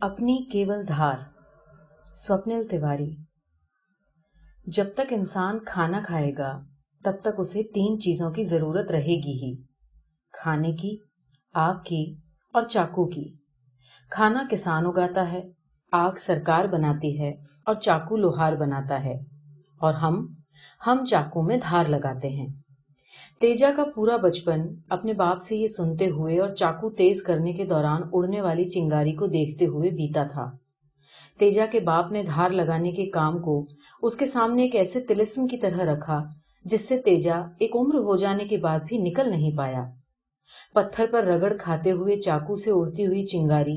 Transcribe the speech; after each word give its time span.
اپنی 0.00 0.48
کیول 0.52 0.88
دھار 0.88 1.16
سوپنل 2.14 2.66
تیواری۔ 2.70 3.16
جب 4.66 4.84
تک 4.94 5.12
انسان 5.12 5.58
کھانا 5.66 6.00
کھائے 6.06 6.32
گا، 6.38 6.60
تب 7.04 7.12
تک 7.20 7.28
اسے 7.38 7.62
تین 7.62 8.00
چیزوں 8.00 8.30
کی 8.30 8.42
ضرورت 8.42 8.90
رہے 8.90 9.16
گی 9.24 9.42
ہی۔ 9.42 9.56
کھانے 10.32 10.72
کی، 10.72 10.96
آگ 11.54 11.74
کی 11.84 12.14
اور 12.52 12.62
چاقو 12.62 13.06
کی۔ 13.06 13.32
کھانا 14.10 14.42
کسان 14.50 14.86
اگاتا 14.86 15.32
ہے، 15.32 15.42
آگ 15.92 16.12
سرکار 16.18 16.64
بناتی 16.64 17.20
ہے 17.20 17.30
اور 17.64 17.74
چاقو 17.74 18.16
لوہار 18.16 18.52
بناتا 18.52 19.04
ہے۔ 19.04 19.14
اور 19.78 19.94
ہم 19.94 20.26
ہم 20.86 21.04
چاقو 21.04 21.42
میں 21.42 21.56
دھار 21.56 21.84
لگاتے 21.88 22.28
ہیں۔ 22.28 22.65
تیجا 23.40 23.70
کا 23.76 23.84
پورا 23.94 24.16
بچپن 24.16 24.60
اپنے 24.88 25.12
باپ 25.12 25.40
سے 25.42 25.56
یہ 25.56 25.66
سنتے 25.66 26.06
ہوئے 26.10 26.38
اور 26.40 26.54
چاقو 26.54 26.90
تیز 26.90 27.22
کرنے 27.22 27.52
کے 27.52 27.64
دوران 27.64 28.02
اڑنے 28.12 28.40
والی 28.40 28.68
چنگاری 28.70 29.12
کو 29.12 29.26
دیکھتے 29.26 29.66
ہوئے 29.66 29.90
بیتا 29.90 30.22
تھا۔ 30.22 30.50
تیجا 31.38 31.66
کے 31.66 31.80
باپ 31.80 32.12
نے 32.12 32.22
دھار 32.22 32.50
لگانے 32.50 32.92
کے 32.92 33.06
کام 33.06 33.38
کو 33.38 33.66
اس 34.02 34.16
کے 34.16 34.26
سامنے 34.26 34.62
ایک 34.62 34.74
ایسے 34.74 35.00
تلسم 35.00 35.46
کی 35.46 35.56
طرح 35.56 35.84
رکھا 35.84 36.22
جس 36.64 36.88
سے 36.88 36.98
تیجا 36.98 37.34
ایک 37.58 37.76
عمر 37.76 37.94
ہو 37.94 38.16
جانے 38.16 38.44
کے 38.44 38.56
بعد 38.56 38.78
بھی 38.88 38.98
نکل 38.98 39.30
نہیں 39.30 39.56
پایا۔ 39.56 39.84
پتھر 40.74 41.06
پر 41.06 41.24
رگڑ 41.24 41.52
کھاتے 41.60 41.90
ہوئے 41.90 42.20
چاقو 42.20 42.54
سے 42.54 42.70
اڑتی 42.70 43.06
ہوئی 43.06 43.26
چنگاری 43.26 43.76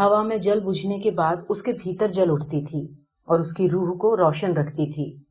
ہوا 0.00 0.22
میں 0.22 0.36
جل 0.36 0.60
بجھنے 0.60 0.98
کے 0.98 1.10
بعد 1.10 1.36
اس 1.48 1.62
کے 1.62 1.72
بھیتر 1.72 2.12
جل 2.12 2.30
اٹھتی 2.30 2.64
تھی 2.64 2.86
اور 3.28 3.40
اس 3.40 3.52
کی 3.52 3.68
روح 3.68 3.96
کو 3.96 4.16
روشن 4.16 4.52
رکھتی 4.52 4.92
تھی۔ 4.92 5.29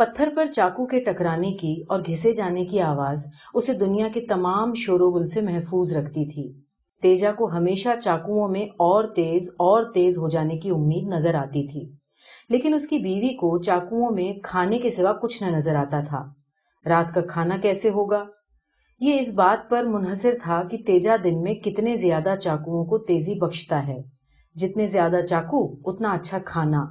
پتھر 0.00 0.28
پر 0.36 0.46
چاقو 0.46 0.86
کے 0.86 1.00
ٹکرانے 1.00 1.52
کی 1.52 1.82
اور 1.88 2.00
گھسے 2.00 2.32
جانے 2.32 2.64
کی 2.64 2.80
آواز 2.80 3.26
اسے 3.54 3.72
دنیا 3.72 4.08
کے 4.14 4.20
تمام 4.20 4.74
شور 4.74 5.00
و 5.00 5.10
گل 5.10 5.26
سے 5.26 5.40
محفوظ 5.40 5.92
رکھتی 5.92 6.32
تھی۔ 6.32 6.60
تیجا 7.02 7.32
کو 7.32 7.52
ہمیشہ 7.52 7.88
چاقو 8.02 8.48
میں 8.48 8.64
اور 8.64 9.04
تیز 9.04 9.48
اور 9.48 9.84
تیز 9.94 10.18
ہو 10.18 10.28
جانے 10.28 10.58
کی 10.58 10.70
امید 10.70 11.08
نظر 11.08 11.34
آتی 11.34 11.66
تھی۔ 11.66 11.92
لیکن 12.48 12.74
اس 12.74 12.88
کی 12.88 12.98
بیوی 12.98 13.36
کو 13.36 13.62
چاقو 13.62 14.14
میں 14.14 14.32
کھانے 14.42 14.78
کے 14.78 14.90
سوا 14.90 15.12
کچھ 15.12 15.42
نہ 15.42 15.48
نظر 15.56 15.74
آتا 15.74 16.00
تھا۔ 16.00 16.24
رات 16.86 17.14
کا 17.14 17.20
کھانا 17.20 17.56
کیسے 17.56 17.90
ہوگا؟ 17.90 18.24
یہ 19.00 19.18
اس 19.18 19.34
بات 19.34 19.70
پر 19.70 19.82
منحصر 19.82 20.34
تھا 20.42 20.62
کہ 20.70 20.78
تیجا 20.86 21.16
دن 21.24 21.42
میں 21.42 21.54
کتنے 21.54 21.96
زیادہ 21.96 22.34
چاقو 22.40 22.84
کو 22.84 22.98
تیزی 22.98 23.34
بخشتا 23.34 23.86
ہے۔ 23.86 23.98
جتنے 24.54 24.86
زیادہ 24.86 25.16
چاقو، 25.28 25.90
اتنا 25.90 26.10
اچھا 26.10 26.38
کھانا۔ 26.44 26.86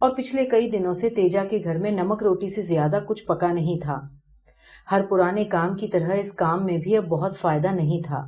اور 0.00 0.10
پچھلے 0.10 0.44
کئی 0.44 0.70
دنوں 0.70 0.92
سے 0.92 1.08
تیجا 1.08 1.44
کے 1.44 1.60
گھر 1.64 1.78
میں 1.78 1.90
نمک 1.90 2.22
روٹی 2.22 2.48
سے 2.48 2.62
زیادہ 2.62 3.00
کچھ 3.08 3.24
پکا 3.24 3.52
نہیں 3.52 3.82
تھا۔ 3.82 4.00
ہر 4.90 5.02
پرانے 5.02 5.44
کام 5.44 5.76
کی 5.76 5.88
طرح 5.88 6.14
اس 6.14 6.32
کام 6.32 6.64
میں 6.64 6.78
بھی 6.78 6.96
اب 6.96 7.04
بہت 7.04 7.36
فائدہ 7.36 7.68
نہیں 7.68 8.06
تھا۔ 8.06 8.24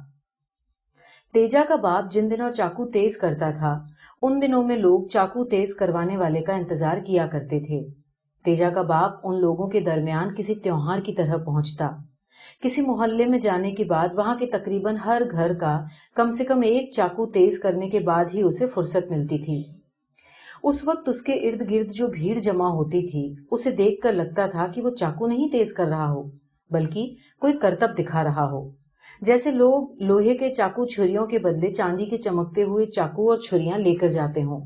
تیجا 1.32 1.62
کا 1.68 1.74
باپ 1.74 2.12
جن 2.12 2.30
دنوں 2.30 2.52
چاقو 2.52 2.90
تیز 2.90 3.16
کرتا 3.16 3.50
تھا، 3.50 3.78
ان 4.22 4.42
دنوں 4.42 4.62
میں 4.62 4.76
لوگ 4.76 5.06
چاقو 5.06 5.44
تیز 5.44 5.74
کروانے 5.74 6.16
والے 6.16 6.42
کا 6.42 6.54
انتظار 6.54 6.96
کیا 7.06 7.26
کرتے 7.26 7.60
تھے۔ 7.60 7.80
تیجا 8.44 8.70
کا 8.70 8.82
باپ 8.82 9.10
ان 9.24 9.40
لوگوں 9.40 9.68
کے 9.68 9.80
درمیان 9.80 10.34
کسی 10.34 10.54
تیوہار 10.54 11.00
کی 11.00 11.14
طرح 11.14 11.36
پہنچتا۔ 11.36 11.90
کسی 12.62 12.82
محلے 12.82 13.26
میں 13.26 13.38
جانے 13.38 13.70
کے 13.70 13.84
بعد 13.84 14.08
وہاں 14.16 14.34
کے 14.34 14.46
تقریباً 14.46 14.96
ہر 14.96 15.22
گھر 15.30 15.54
کا 15.54 15.80
کم 16.14 16.30
سے 16.30 16.44
کم 16.44 16.60
ایک 16.60 16.92
چاقو 16.92 17.26
تیز 17.26 17.58
کرنے 17.58 17.88
کے 17.88 18.00
بعد 18.00 18.24
ہی 18.34 18.42
اسے 18.42 18.66
فرصت 18.66 19.10
ملتی 19.10 19.38
تھی۔ 19.38 19.81
اس 20.62 20.84
وقت 20.84 21.08
اس 21.08 21.22
کے 21.22 21.32
ارد 21.32 21.70
گرد 21.70 21.92
جو 21.92 22.06
بھیڑ 22.06 22.38
جمع 22.38 22.68
ہوتی 22.68 23.06
تھی، 23.06 23.34
اسے 23.50 23.70
دیکھ 23.70 24.00
کر 24.00 24.12
لگتا 24.12 24.46
تھا 24.46 24.66
کہ 24.66 24.82
وہ 24.82 24.90
چاقو 24.90 25.26
نہیں 25.26 25.48
تیز 25.48 25.72
کر 25.72 25.86
رہا 25.86 26.10
ہو، 26.10 26.22
بلکہ 26.70 27.14
کوئی 27.40 27.52
کرتب 27.52 27.98
دکھا 27.98 28.24
رہا 28.24 28.50
ہو۔ 28.50 28.70
جیسے 29.20 29.50
لوگ 29.50 30.02
لوہے 30.02 30.36
کے 30.36 30.50
چاقو 30.50 30.86
چھریوں 30.86 31.26
کے 31.26 31.38
بدلے 31.38 31.74
چاندی 31.74 32.04
کے 32.04 32.18
چمکتے 32.18 32.62
ہوئے 32.62 32.86
چاقو 32.86 33.30
اور 33.30 33.38
چھریاں 33.38 33.78
لے 33.78 33.94
کر 33.94 34.08
جاتے 34.08 34.42
ہوں۔ 34.42 34.60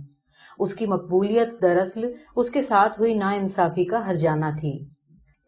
اس 0.59 0.75
کی 0.75 0.87
مقبولیت 0.87 1.63
دراصل 1.63 2.13
اس 2.37 2.51
کے 2.51 2.61
ساتھ 2.61 3.01
ہوئی 3.01 3.15
نا 3.15 3.31
انصافی 3.31 3.85
کا 3.85 4.07
ہر 4.07 4.15
جانا 4.15 4.51
تھی۔ 4.51 4.85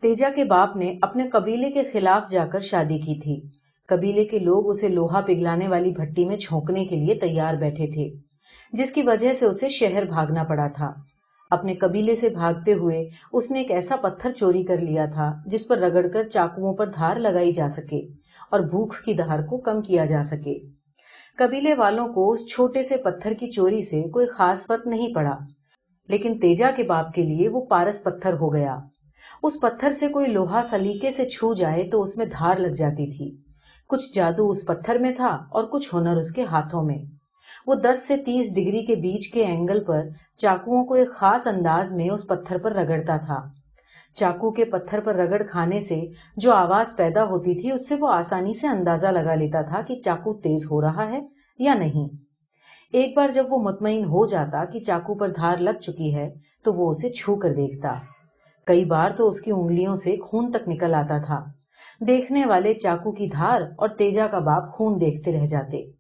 تیجا 0.03 0.29
کے 0.37 0.45
باپ 0.45 0.77
نے 0.77 0.95
اپنے 1.03 1.29
قبیلے 1.29 1.71
کے 1.71 1.83
خلاف 1.93 2.31
جا 2.31 2.47
کر 2.47 2.61
شادی 2.61 2.99
کی 2.99 3.21
تھی۔ 3.21 3.41
قبیلے 3.87 4.25
کے 4.25 4.39
لوگ 4.39 4.69
اسے 4.69 4.89
لوہا 4.89 5.21
پگلانے 5.21 5.69
والی 5.69 5.91
بھٹی 5.91 6.25
میں 6.25 6.37
چھونکنے 6.37 6.85
کے 6.85 6.97
لیے 6.97 7.15
تیار 7.15 7.55
بیٹھے 7.55 7.87
تھے۔ 7.87 8.28
جس 8.73 8.93
کی 8.93 9.03
وجہ 9.03 9.33
سے 9.33 9.47
اسے 9.47 9.69
شہر 9.69 10.05
بھاگنا 10.05 10.43
پڑا 10.43 10.67
تھا۔ 10.69 10.93
اپنے 11.51 11.75
قبیلے 11.75 12.15
سے 12.15 12.29
بھاگتے 12.29 12.73
ہوئے 12.73 13.09
اس 13.33 13.51
نے 13.51 13.59
ایک 13.59 13.71
ایسا 13.71 13.97
پتھر 13.97 14.33
چوری 14.33 14.63
کر 14.63 14.79
لیا 14.79 15.07
تھا 15.07 15.33
جس 15.47 15.69
پر 15.69 15.79
رگڑ 15.79 16.09
کر 16.09 16.23
چاقو 16.23 16.75
پر 16.75 16.87
دھار 16.87 17.17
لگائی 17.17 17.53
جا 17.53 17.69
سکے 17.69 18.01
اور 18.51 18.61
بھوک 18.61 18.95
کی 19.05 19.15
دھار 19.15 19.43
کو 19.43 19.57
کم 19.59 19.83
کیا 19.83 20.05
جا 20.05 20.23
سکے۔ 20.23 20.59
قبیلے 21.39 21.75
والوں 21.75 22.09
کو 22.09 22.31
اس 22.33 22.47
چھوٹے 22.47 22.83
سے 22.83 22.97
پتھر 22.97 23.33
کی 23.33 23.51
چوری 23.51 23.83
سے 23.83 24.03
کوئی 24.11 24.27
خاص 24.27 24.67
فرق 24.67 24.87
نہیں 24.87 25.15
پڑا، 25.15 25.39
لیکن 26.09 26.39
تیجا 26.39 26.71
کے 26.77 26.83
باپ 26.83 27.13
کے 27.15 27.23
لیے 27.23 27.49
وہ 27.49 27.65
پارس 27.67 28.05
پتھر 28.05 28.33
ہو 28.33 28.53
گیا۔ 28.53 28.77
اس 29.43 29.61
پتھر 29.63 29.89
سے 29.89 30.09
کوئی 30.09 30.27
لوہا 30.27 30.61
سلیقے 30.63 31.11
سے 31.11 31.29
چھو 31.29 31.55
جائے 31.55 31.83
تو 31.91 32.03
اس 32.03 32.17
میں 32.19 32.27
دھار 32.27 32.57
لگ 32.57 32.75
جاتی 32.77 33.11
تھی۔ 33.17 33.37
کچھ 33.87 34.15
جادو 34.15 34.51
اس 34.51 34.67
پتھر 34.67 34.99
میں 34.99 35.13
تھا 35.13 35.37
اور 35.51 35.65
کچھ 35.65 35.95
ہنر 35.95 36.17
اس 36.17 36.33
کے 36.33 36.43
ہاتھوں 36.43 36.83
میں۔ 36.83 37.18
وہ 37.67 37.75
دس 37.75 38.09
سے 38.09 38.17
تیس 38.17 38.55
ڈگری 38.55 38.85
کے 38.85 38.95
بیچ 38.95 39.33
کے 39.33 39.45
اینگل 39.45 39.85
پر 39.85 40.03
چاقو 40.37 40.85
کو 40.85 40.95
ایک 40.95 41.11
خاص 41.11 41.47
انداز 41.47 41.93
میں 41.93 42.11
اس 42.11 42.29
پتھر 42.29 42.59
پر 42.59 42.73
رگڑتا 42.73 43.17
تھا۔ 43.17 43.59
چاقو 44.15 44.51
کے 44.51 44.65
پتھر 44.65 45.01
پر 45.01 45.15
رگڑ 45.15 45.43
کھانے 45.43 45.81
سے 45.81 46.01
جو 46.37 46.53
آواز 46.53 46.97
پیدا 46.97 47.25
ہوتی 47.25 47.55
تھی، 47.55 47.71
اس 47.71 47.89
سے 47.89 47.95
وہ 48.01 48.09
آسانی 48.13 48.53
سے 48.53 48.67
اندازہ 48.67 49.07
لگا 49.07 49.35
لیتا 49.35 49.63
تھا 49.63 49.81
کہ 49.83 50.01
چاقو 50.05 50.35
تیز 50.35 50.67
ہو 50.71 50.81
رہا 50.81 51.11
ہے 51.11 51.21
یا 51.59 51.75
نہیں۔ 51.75 52.09
ایک 52.93 53.17
بار 53.17 53.29
جب 53.29 53.47
وہ 53.49 53.59
مطمئن 53.59 54.05
ہو 54.05 54.27
جاتا 54.27 54.65
کہ 54.65 54.81
چاقو 54.81 55.15
پر 55.15 55.29
دھار 55.29 55.57
لگ 55.59 55.79
چکی 55.81 56.15
ہے، 56.15 56.31
تو 56.65 56.73
وہ 56.73 56.91
اسے 56.91 57.11
چھو 57.11 57.37
کر 57.37 57.49
دیکھتا۔ 57.49 57.95
کئی 58.67 58.85
بار 58.85 59.11
تو 59.11 59.29
اس 59.29 59.41
کی 59.41 59.51
انگلیوں 59.51 59.95
سے 59.95 60.17
خون 60.17 60.51
تک 60.51 60.69
نکل 60.69 60.95
آتا 60.95 61.19
تھا۔ 61.19 61.45
دیکھنے 62.07 62.45
والے 62.47 62.75
چاقو 62.75 63.13
کی 63.13 63.27
دھار 63.27 63.61
اور 63.61 63.89
تیجا 63.89 64.27
کا 64.27 64.39
باپ 64.39 64.73
خون 64.73 65.01
دیکھتے 65.01 65.33
رہ 65.33 65.47
جاتے۔ 65.47 65.98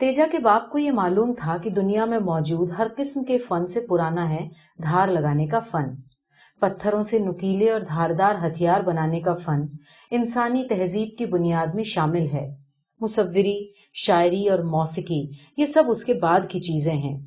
تیجا 0.00 0.24
کے 0.32 0.38
باپ 0.38 0.70
کو 0.70 0.78
یہ 0.78 0.90
معلوم 0.90 1.34
تھا 1.38 1.56
کہ 1.56 1.70
دنیا 1.70 2.04
میں 2.04 2.18
موجود 2.18 2.70
ہر 2.78 2.86
قسم 2.96 3.24
کے 3.24 3.38
فن 3.38 3.66
سے 3.66 3.80
پرانا 3.88 4.30
ہے، 4.30 4.48
دھار 4.82 5.08
لگانے 5.08 5.46
کا 5.46 5.58
فن۔ 5.58 5.94
پتھروں 6.60 7.02
سے 7.02 7.18
نکیلے 7.18 7.70
اور 7.70 7.80
دھاردار 7.80 8.34
ہتھیار 8.46 8.80
بنانے 8.80 9.20
کا 9.20 9.34
فن 9.34 9.60
انسانی 10.10 10.64
تہذیب 10.64 11.08
کی 11.18 11.26
بنیاد 11.26 11.66
میں 11.74 11.84
شامل 11.84 12.26
ہے۔ 12.32 12.54
مصوری، 13.00 13.72
شاعری 13.94 14.48
اور 14.48 14.58
موسیقی، 14.58 15.26
یہ 15.56 15.64
سب 15.64 15.84
اس 15.88 16.04
کے 16.04 16.14
بعد 16.14 16.40
کی 16.48 16.60
چیزیں 16.60 16.94
ہیں۔ 16.94 17.18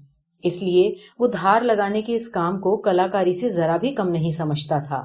اس 0.44 0.63
لیے 0.63 0.95
وہ 1.19 1.28
دھار 1.28 1.61
لگانے 1.61 2.01
کے 2.01 2.16
اس 2.16 2.29
کام 2.29 2.59
کو 2.59 2.78
کلاکاری 2.78 3.34
سے 3.34 3.49
ذرا 3.49 3.78
بھی 3.78 3.91
کم 3.91 4.09
نہیں 4.09 4.29
سمجھتا 4.29 4.79
تھا۔ 4.79 5.03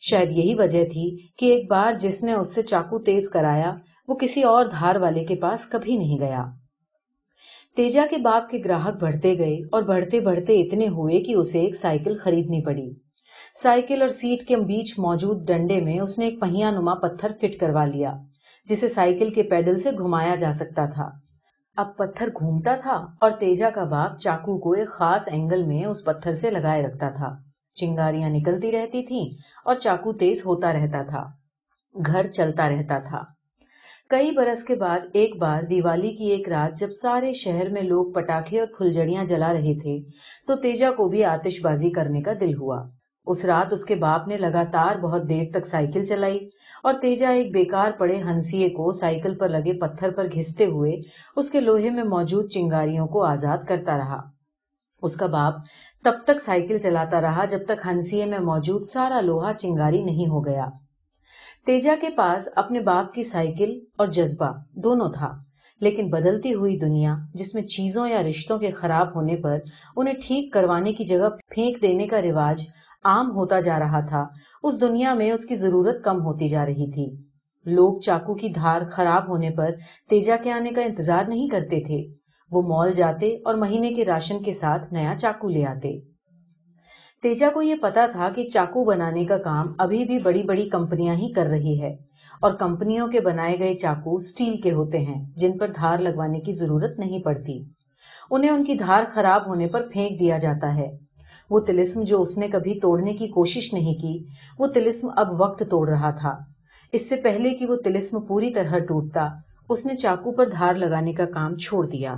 شاید 0.00 0.30
یہی 0.30 0.54
وجہ 0.54 0.84
تھی 0.84 1.26
کہ 1.38 1.46
ایک 1.46 1.70
بار 1.70 1.92
جس 1.92 2.22
نے 2.22 2.32
اس 2.32 2.54
سے 2.54 2.62
چاقو 2.62 2.98
تیز 2.98 3.28
کرایا، 3.28 3.74
وہ 4.08 4.14
کسی 4.14 4.42
اور 4.42 4.64
دھار 4.64 4.96
والے 4.96 5.24
کے 5.24 5.34
پاس 5.34 5.66
کبھی 5.66 5.96
نہیں 5.96 6.18
گیا۔ 6.18 6.44
تیجا 7.76 8.02
کے 8.10 8.16
باپ 8.16 8.50
کے 8.50 8.58
گراہک 8.64 8.94
بڑھتے 9.00 9.38
گئے 9.38 9.56
اور 9.72 9.82
بڑھتے 9.82 10.20
بڑھتے 10.20 10.60
اتنے 10.60 10.88
ہوئے 10.88 11.20
کہ 11.20 11.34
اسے 11.34 11.60
ایک 11.60 11.76
سائیکل 11.76 12.18
خریدنی 12.18 12.64
پڑی۔ 12.64 12.90
سائیکل 13.62 14.02
اور 14.02 14.08
سیٹ 14.08 14.48
کے 14.48 14.56
بیچ 14.56 14.98
موجود 14.98 15.46
ڈنڈے 15.46 15.80
میں 15.80 16.00
اس 16.00 16.18
نے 16.18 16.24
ایک 16.24 16.40
پہیا 16.40 16.70
نما 16.70 16.94
پتھر 16.94 17.32
فٹ 17.40 17.60
کروا 17.60 17.84
لیا، 17.84 18.12
جسے 18.64 18.88
سائیکل 18.88 19.30
کے 19.30 19.42
پیڈل 19.42 19.76
سے 19.78 19.90
گھمایا 19.98 20.34
جا 20.34 20.52
سکتا 20.52 20.86
تھا۔ 20.86 21.10
اب 21.76 21.96
پتھر 21.96 22.28
گھومتا 22.28 22.76
تھا 22.82 23.06
اور 23.20 23.30
تیجا 23.30 23.70
کا 23.70 23.84
باپ 23.84 24.18
چاقو 24.18 24.58
کو 24.58 24.72
ایک 24.72 24.88
خاص 24.88 25.28
اینگل 25.28 25.64
میں 25.64 25.84
اس 25.84 26.04
پتھر 26.04 26.34
سے 26.34 26.50
لگائے 26.50 26.82
رکھتا 26.82 27.10
تھا۔ 27.10 27.36
چنگاریاں 27.74 28.30
نکلتی 28.30 28.72
رہتی 28.72 29.02
تھیں 29.02 29.28
اور 29.64 29.74
چاقو 29.74 30.12
تیز 30.12 30.40
ہوتا 30.46 30.72
رہتا 30.72 31.02
تھا۔ 31.02 31.24
گھر 32.06 32.26
چلتا 32.26 32.68
رہتا 32.68 32.98
تھا۔ 32.98 33.35
کئی 34.10 34.30
برس 34.30 34.62
کے 34.64 34.74
بعد 34.74 35.00
ایک 35.12 35.36
بار 35.36 35.62
دیوالی 35.62 36.10
کی 36.16 36.24
ایک 36.24 36.48
رات 36.48 36.78
جب 36.78 36.90
سارے 36.90 37.32
شہر 37.32 37.68
میں 37.68 37.82
لوگ 37.82 38.12
پٹاخے 38.12 38.60
اور 38.60 38.66
پھلجڑیاں 38.78 39.24
جلا 39.24 39.52
رہے 39.52 39.74
تھے، 39.78 39.98
تو 40.46 40.56
تیجا 40.56 40.90
کو 40.90 41.08
بھی 41.08 41.24
آتش 41.24 41.60
بازی 41.62 41.90
کرنے 41.90 42.22
کا 42.22 42.32
دل 42.40 42.54
ہوا۔ 42.54 42.78
اس 43.26 43.44
رات 43.44 43.72
اس 43.72 43.84
کے 43.84 43.94
باپ 43.94 44.28
نے 44.28 44.36
لگاتار 44.36 44.96
بہت 44.96 45.28
دیر 45.28 45.44
تک 45.54 45.66
سائیکل 45.66 46.04
چلائی 46.04 46.38
اور 46.82 46.94
تیجا 46.94 47.28
ایک 47.28 47.52
بیکار 47.52 47.90
پڑے 47.90 48.20
ہنسیے 48.22 48.68
کو 48.68 48.92
سائیکل 48.92 49.34
پر 49.34 49.48
لگے 49.48 49.78
پتھر 49.80 50.10
پر 50.10 50.26
گھستے 50.34 50.66
ہوئے 50.66 50.92
اس 51.36 51.50
کے 51.50 51.60
لوہے 51.60 51.90
میں 51.90 52.04
موجود 52.04 52.50
چنگاریوں 52.50 53.06
کو 53.06 53.24
آزاد 53.24 53.66
کرتا 53.68 53.98
رہا۔ 53.98 54.20
اس 55.02 55.16
کا 55.16 55.26
باپ 55.26 55.54
تب 56.04 56.24
تک 56.26 56.40
سائیکل 56.40 56.78
چلاتا 56.78 57.20
رہا 57.20 57.44
جب 57.44 57.66
تک 57.68 57.86
ہنسیے 57.86 58.26
میں 58.26 58.38
موجود 58.38 58.82
سارا 58.82 59.20
لوہا 59.20 59.52
چنگاری 59.52 60.02
نہیں 60.04 60.30
ہو 60.30 60.44
گیا۔ 60.46 60.66
تیجا 61.66 61.94
کے 62.00 62.08
پاس 62.16 62.48
اپنے 62.56 62.80
باپ 62.80 63.12
کی 63.14 63.22
سائیکل 63.22 63.70
اور 63.98 64.06
جذبہ 64.06 64.50
دونوں 64.74 65.08
تھا، 65.12 65.28
لیکن 65.80 66.08
بدلتی 66.10 66.52
ہوئی 66.54 66.76
دنیا 66.78 67.14
جس 67.34 67.54
میں 67.54 67.62
چیزوں 67.62 68.06
یا 68.08 68.22
رشتوں 68.22 68.58
کے 68.58 68.70
خراب 68.70 69.14
ہونے 69.14 69.36
پر 69.36 69.58
انہیں 69.96 70.14
ٹھیک 70.26 70.52
کروانے 70.52 70.92
کی 70.92 71.04
جگہ 71.04 71.28
پھینک 71.54 71.82
دینے 71.82 72.06
کا 72.06 72.20
رواج 72.22 72.62
عام 73.04 73.30
ہوتا 73.30 73.60
جا 73.60 73.78
رہا 73.78 74.00
تھا، 74.00 74.24
اس 74.64 74.80
دنیا 74.80 75.14
میں 75.14 75.30
اس 75.32 75.44
کی 75.44 75.54
ضرورت 75.54 76.02
کم 76.04 76.20
ہوتی 76.20 76.48
جا 76.48 76.66
رہی 76.66 76.90
تھی۔ 76.92 77.10
لوگ 77.66 78.00
چاقو 78.00 78.34
کی 78.34 78.48
دھار 78.48 78.82
خراب 78.92 79.28
ہونے 79.28 79.50
پر 79.50 79.70
تیجا 80.10 80.36
کے 80.36 80.52
آنے 80.52 80.70
کا 80.70 80.82
انتظار 80.82 81.24
نہیں 81.28 81.48
کرتے 81.48 81.80
تھے، 81.80 82.02
وہ 82.50 82.62
مال 82.62 82.92
جاتے 82.92 83.34
اور 83.36 83.54
مہینے 83.54 83.92
کے 83.94 84.04
راشن 84.04 84.42
کے 84.42 84.52
ساتھ 84.52 84.92
نیا 84.92 85.14
چاقو 85.16 85.48
لے 85.48 85.66
آتے۔ 85.66 85.98
تیجا 87.22 87.48
کو 87.54 87.62
یہ 87.62 87.74
پتا 87.80 88.06
تھا 88.12 88.28
کہ 88.34 88.48
چاقو 88.48 88.84
بنانے 88.84 89.24
کا 89.24 89.38
کام 89.38 89.72
ابھی 89.78 90.04
بھی 90.04 90.18
بڑی 90.18 90.42
بڑی 90.42 90.68
کمپنیاں 90.68 91.14
ہی 91.14 91.32
کر 91.32 91.46
رہی 91.46 91.82
ہے 91.82 91.96
اور 92.40 92.52
کمپنیوں 92.52 93.08
کے 93.08 93.20
بنائے 93.20 93.58
گئے 93.58 93.74
چاقو 93.74 94.18
سٹیل 94.18 94.60
کے 94.60 94.72
ہوتے 94.72 94.98
ہیں، 94.98 95.24
جن 95.36 95.58
پر 95.58 95.68
دھار 95.68 95.98
لگوانے 95.98 96.40
کی 96.40 96.52
ضرورت 96.52 96.98
نہیں 96.98 97.18
پڑتی۔ 97.18 97.62
انہیں 98.30 98.50
ان 98.50 98.64
کی 98.64 98.74
دھار 98.74 99.04
خراب 99.12 99.46
ہونے 99.46 99.66
پر 99.66 99.88
پھینک 99.92 100.20
دیا 100.20 100.38
جاتا 100.38 100.76
ہے۔ 100.76 100.88
وہ 101.50 101.60
تلسم 101.60 102.02
جو 102.02 102.22
اس 102.22 102.38
نے 102.38 102.48
کبھی 102.48 102.80
توڑنے 102.80 103.14
کی 103.14 103.28
کوشش 103.28 103.74
نہیں 103.74 103.94
کی، 103.94 104.24
وہ 104.58 104.66
تلسم 104.66 105.08
اب 105.16 105.40
وقت 105.40 105.62
توڑ 105.70 105.88
رہا 105.88 106.10
تھا۔ 106.10 106.36
اس 106.92 107.08
سے 107.08 107.16
پہلے 107.16 107.50
کہ 107.50 107.66
وہ 107.66 107.76
تلسم 107.76 108.20
پوری 108.20 108.52
طرح 108.52 108.78
ٹوٹتا، 108.78 109.28
اس 109.68 109.86
نے 109.86 109.96
چاقو 109.96 110.32
پر 110.32 110.48
دھار 110.48 110.74
لگانے 110.74 111.12
کا 111.12 111.24
کام 111.24 111.56
چھوڑ 111.56 111.86
دیا۔ 111.86 112.14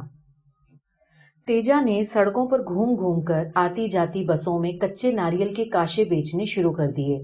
تیجا 1.48 1.80
نے 1.80 2.02
سڑکوں 2.02 2.46
پر 2.46 2.58
گھوم 2.58 2.94
گھوم 2.94 3.20
کر 3.22 3.44
آتی 3.54 3.88
جاتی 3.88 4.24
بسوں 4.24 4.58
میں 4.58 4.72
کچے 4.72 5.12
ناریل 5.12 5.54
کے 5.54 5.64
کاشے 5.64 6.04
بیچنے 6.04 6.44
شروع 6.44 6.72
کر 6.72 6.86
دیے۔ 6.86 7.18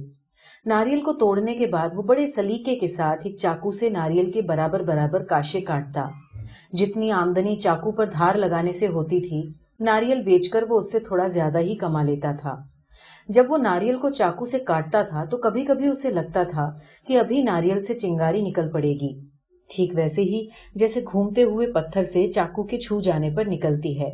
ناریل 0.67 1.01
کو 1.01 1.13
توڑنے 1.13 1.55
کے 1.55 1.67
بعد 1.67 1.89
وہ 1.95 2.03
بڑے 2.03 2.27
سلیقے 2.27 2.77
کے 2.77 2.87
ساتھ 2.87 3.21
ایک 3.25 3.37
چاقو 3.37 3.71
سے 3.71 3.89
ناریل 3.89 4.31
کے 4.33 4.43
برابر 4.43 4.83
برابر 4.83 5.25
کاشے 5.25 5.61
کاٹتا۔ 5.61 6.07
جتنی 6.73 7.11
آمدنی 7.11 7.57
چاقو 7.57 7.93
پر 7.93 8.07
دھار 8.07 8.35
لگانے 8.35 8.73
سے 8.73 8.87
ہوتی 8.87 9.21
تھی، 9.21 9.43
ناریل 9.81 10.23
بیچ 10.23 10.49
کر 10.49 10.65
وہ 10.69 10.79
اس 10.79 10.93
سے 10.93 10.99
تھوڑا 10.99 11.27
زیادہ 11.27 11.59
ہی 11.59 11.77
کما 11.77 12.03
لیتا 12.03 12.33
تھا۔ 12.33 12.55
جب 13.29 13.45
وہ 13.49 13.59
ناریل 13.59 13.99
کو 13.99 14.11
چاقو 14.11 14.45
سے 14.45 14.59
کاٹتا 14.59 15.03
تھا 15.03 15.25
تو 15.25 15.37
کبھی 15.37 15.65
کبھی 15.65 15.87
اسے 15.87 16.11
لگتا 16.11 16.43
تھا 16.43 16.71
کہ 17.07 17.19
ابھی 17.19 17.43
ناریل 17.43 17.81
سے 17.81 17.95
چنگاری 17.95 18.43
نکل 18.43 18.73
پڑے 18.73 18.93
گی۔ 18.93 19.34
ٹھیک 19.71 19.93
ویسے 19.97 20.23
ہی 20.23 20.47
جیسے 20.75 21.01
گھومتے 21.01 21.43
ہوئے 21.43 21.67
پتھر 21.67 22.03
سے 22.03 22.27
چاقو 22.27 22.63
کے 22.63 22.79
چھو 22.79 23.01
جانے 23.01 23.31
پر 23.31 23.45
نکلتی 23.47 24.01
ہے۔ 24.01 24.11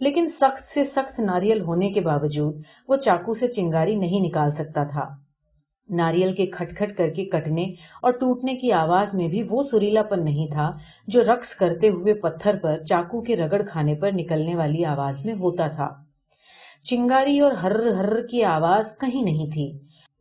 لیکن 0.00 0.28
سخت 0.28 0.64
سے 0.64 0.84
سخت 0.84 1.20
ناریل 1.20 1.60
ہونے 1.60 1.90
کے 1.90 2.00
باوجود 2.00 2.62
وہ 2.88 2.96
چاقو 2.96 3.34
سے 3.34 3.48
چنگاری 3.48 3.94
نہیں 3.94 4.20
نکال 4.20 4.50
سکتا 4.50 4.84
تھا۔ 4.84 5.08
ناریل 5.90 6.34
کے 6.34 6.46
کھٹ 6.46 6.76
کھٹ 6.76 6.92
کر 6.92 7.10
کے 7.10 7.24
کٹنے 7.24 7.62
اور 8.02 8.12
ٹوٹنے 8.12 8.54
کی 8.54 8.72
آواز 8.72 9.14
میں 9.14 9.28
بھی 9.28 9.42
وہ 9.50 9.62
سریلا 9.62 10.02
پن 10.02 10.24
نہیں 10.24 10.46
تھا 10.52 10.70
جو 11.06 11.20
رقص 11.20 11.54
کرتے 11.54 11.88
ہوئے 11.88 12.14
پتھر 12.14 12.56
پر 12.56 12.82
چاقو 12.82 13.20
کے 13.20 13.36
رگڑ 13.36 13.62
کھانے 13.62 13.94
پر 13.94 14.12
نکلنے 14.12 14.54
والی 14.54 14.84
آواز 14.84 15.26
میں 15.26 15.34
ہوتا 15.34 15.68
تھا۔ 15.68 15.88
چنگاری 16.82 17.38
اور 17.38 17.52
ہر 17.52 17.86
ہر 17.86 18.26
کی 18.26 18.44
آواز 18.44 18.98
کہیں 18.98 19.22
نہیں 19.22 19.52
تھی 19.52 19.78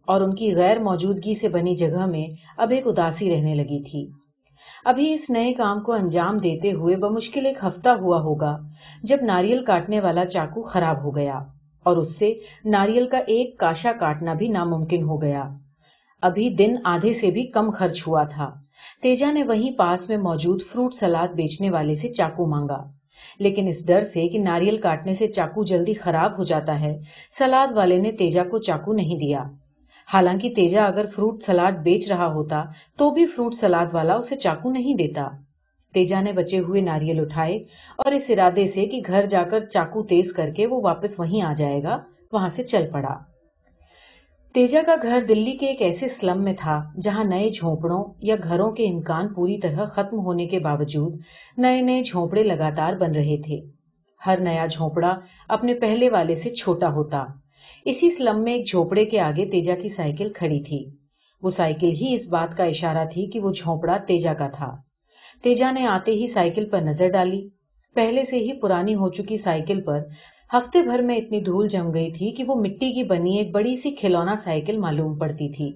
اور 0.08 0.22
ان 0.22 0.36
کی 0.36 0.56
غیر 0.56 0.80
موجودگی 0.80 1.34
سے 1.34 1.50
بنی 1.50 1.76
جگہ 1.76 2.06
میں 2.06 2.28
اب 2.58 2.70
ایک 2.70 2.88
اداسی 2.88 3.36
رہنے 3.36 3.56
لگی 3.56 3.84
تھی۔ 3.84 4.23
ابھی 4.86 5.14
اس 5.14 5.30
نئے 5.30 5.54
کام 5.54 5.80
کو 5.80 5.92
انجام 5.92 6.38
دیتے 6.38 6.72
ہوئے 6.72 6.96
بمشکل 6.96 7.46
ایک 7.46 7.58
ہفتہ 7.68 7.90
ہوا 7.90 8.22
ہوگا 8.22 8.58
جب 9.04 9.18
ناریل 9.22 9.66
کاٹنے 9.66 10.00
والا 10.00 10.26
چاقو 10.26 10.62
خراب 10.62 11.04
ہو 11.04 11.16
گیا 11.16 11.40
اور 11.84 11.98
اس 11.98 12.20
سے 12.20 12.34
ناریل 12.66 13.08
کا 13.08 13.18
ایک 13.18 13.60
کاشا 13.60 13.92
کاٹنا 14.00 14.34
بھی 14.34 14.48
ناممکن 14.48 15.04
ہو 15.04 15.22
گیا۔ 15.22 15.50
ابھی 16.22 16.50
دن 16.50 16.76
آدھے 16.84 17.14
سے 17.14 17.32
بھی 17.32 17.44
کم 17.44 17.70
خرچ 17.70 18.08
ہوا 18.08 18.24
تھا۔ 18.24 18.54
تیجا 19.02 19.32
نے 19.32 19.44
وہیں 19.44 19.72
پاس 19.72 20.10
میں 20.10 20.18
موجود 20.18 20.62
فروٹ 20.62 20.94
سلاد 20.94 21.28
بیچنے 21.28 21.70
والے 21.70 21.94
سے 21.94 22.08
چاقو 22.08 22.46
مانگا۔ 22.46 22.84
لیکن 23.40 23.68
اس 23.68 23.88
ڈر 23.88 24.00
سے 24.00 24.28
کہ 24.28 24.40
ناریل 24.40 24.78
کاٹنے 24.78 25.14
سے 25.14 25.28
چاقو 25.28 25.64
جلدی 25.64 25.94
خراب 25.94 26.38
ہو 26.38 26.44
جاتا 26.44 26.80
ہے، 26.80 27.00
سلاد 27.32 27.68
والے 27.76 27.98
نے 27.98 28.12
تیجا 28.12 28.44
کو 28.44 28.58
چاقو 28.58 28.94
نہیں 28.94 29.20
دیا۔ 29.20 29.44
حالانکہ 30.08 30.50
تیجا 30.56 30.86
اگر 30.86 31.06
فروٹ 31.06 31.44
سلاد 31.44 31.72
بیچ 31.72 32.12
رہا 32.12 32.28
ہوتا 32.28 32.64
تو 32.98 33.10
بھی 33.10 33.26
فروٹ 33.26 33.54
سلاد 33.54 33.94
والا 33.94 34.14
اسے 34.14 34.36
چاقو 34.36 34.72
نہیں 34.72 34.94
دیتا۔ 34.94 35.28
تیجا 35.94 36.22
نے 36.22 36.32
بچے 36.32 36.60
ہوئے 36.60 36.82
ناریل 36.82 37.20
اٹھائے 37.20 37.58
اور 37.98 38.12
اس 38.12 38.30
ارادے 38.30 38.66
سے 38.66 38.86
کہ 38.86 39.02
گھر 39.08 39.26
جا 39.26 39.44
کر 39.44 39.66
چاقو 39.66 40.04
تیز 40.04 40.34
کر 40.34 40.50
کے 40.50 40.66
وہ 40.66 40.82
واپس 40.84 41.20
وہیں 41.20 41.42
آ 41.42 41.54
جائے 41.58 41.84
گا، 41.84 41.98
وہاں 42.34 42.48
سے 42.48 42.64
چل 42.64 42.90
پڑا۔ 42.92 43.18
تیجا 44.56 44.82
کا 44.86 44.96
گھر 45.02 45.22
دلی 45.28 45.52
کے 45.52 45.68
ایک 45.68 45.82
ایسے 45.82 46.08
سلم 46.08 46.44
میں 46.44 46.54
تھا 46.60 46.82
جہاں 47.02 47.24
نئے 47.24 47.50
جھونپڑوں 47.50 48.04
یا 48.22 48.36
گھروں 48.44 48.72
کے 48.72 48.90
امکان 48.90 49.34
پوری 49.34 49.58
طرح 49.58 49.86
ختم 49.86 50.20
ہونے 50.20 50.48
کے 50.48 50.60
باوجود 50.60 51.16
نئے 51.58 51.82
نئے 51.82 52.02
جھونپڑے 52.04 52.44
لگاتار 52.44 52.94
بن 52.94 53.12
رہے 53.12 53.42
تھے۔ 53.42 53.62
ہر 54.22 54.40
نیا 54.40 54.66
جھونپڑا 54.66 55.16
اپنے 55.48 55.74
پہلے 55.74 56.10
والے 56.10 56.36
سے 56.36 56.50
چھوٹا 56.50 56.90
ہوتا۔ 56.90 57.24
اسی 57.86 58.10
سلم 58.10 58.44
میں 58.44 58.54
ایک 58.54 58.68
جھونپڑے 58.68 59.06
کے 59.06 59.20
آگے 59.20 59.46
تیجا 59.46 59.76
کی 59.76 59.88
سائیکل 59.88 60.34
کھڑی 60.34 60.64
تھی۔ 60.64 60.86
وہ 61.44 61.50
سائیکل 61.50 61.92
ہی 62.02 62.14
اس 62.14 62.28
بات 62.28 62.58
کا 62.58 62.64
اشارہ 62.64 63.06
تھی 63.14 63.26
کہ 63.26 63.40
وہ 63.40 63.52
جھونپڑا 63.52 63.98
تیجا 63.98 64.34
کا 64.34 64.48
تھا۔ 64.48 64.76
تیجا 65.42 65.72
نے 65.72 65.86
آتے 65.86 66.12
ہی 66.12 66.28
سائیکل 66.28 66.70
پر 66.70 66.82
نظر 66.82 67.08
ڈالی۔ 67.08 67.50
پہلے 67.96 68.24
سے 68.24 68.38
ہی 68.38 68.54
پرانی 68.54 68.96
ہو 68.96 69.10
چکی 69.10 69.38
سائیکل 69.38 69.82
پر 69.82 70.00
ہفتے 70.54 70.82
بھر 70.82 71.02
میں 71.02 71.18
اتنی 71.18 71.40
دھول 71.40 71.68
جم 71.68 71.94
گئی 71.94 72.12
تھی 72.12 72.32
کہ 72.32 72.44
وہ 72.48 72.56
مٹی 72.56 72.92
کی 72.94 73.04
بنی 73.04 73.38
ایک 73.38 73.52
بڑی 73.52 73.76
سی 73.76 73.92
کھلونا 73.92 74.36
سائیکل 74.36 74.78
معلوم 74.78 75.18
پڑتی 75.18 75.50
تھی۔ 75.50 75.72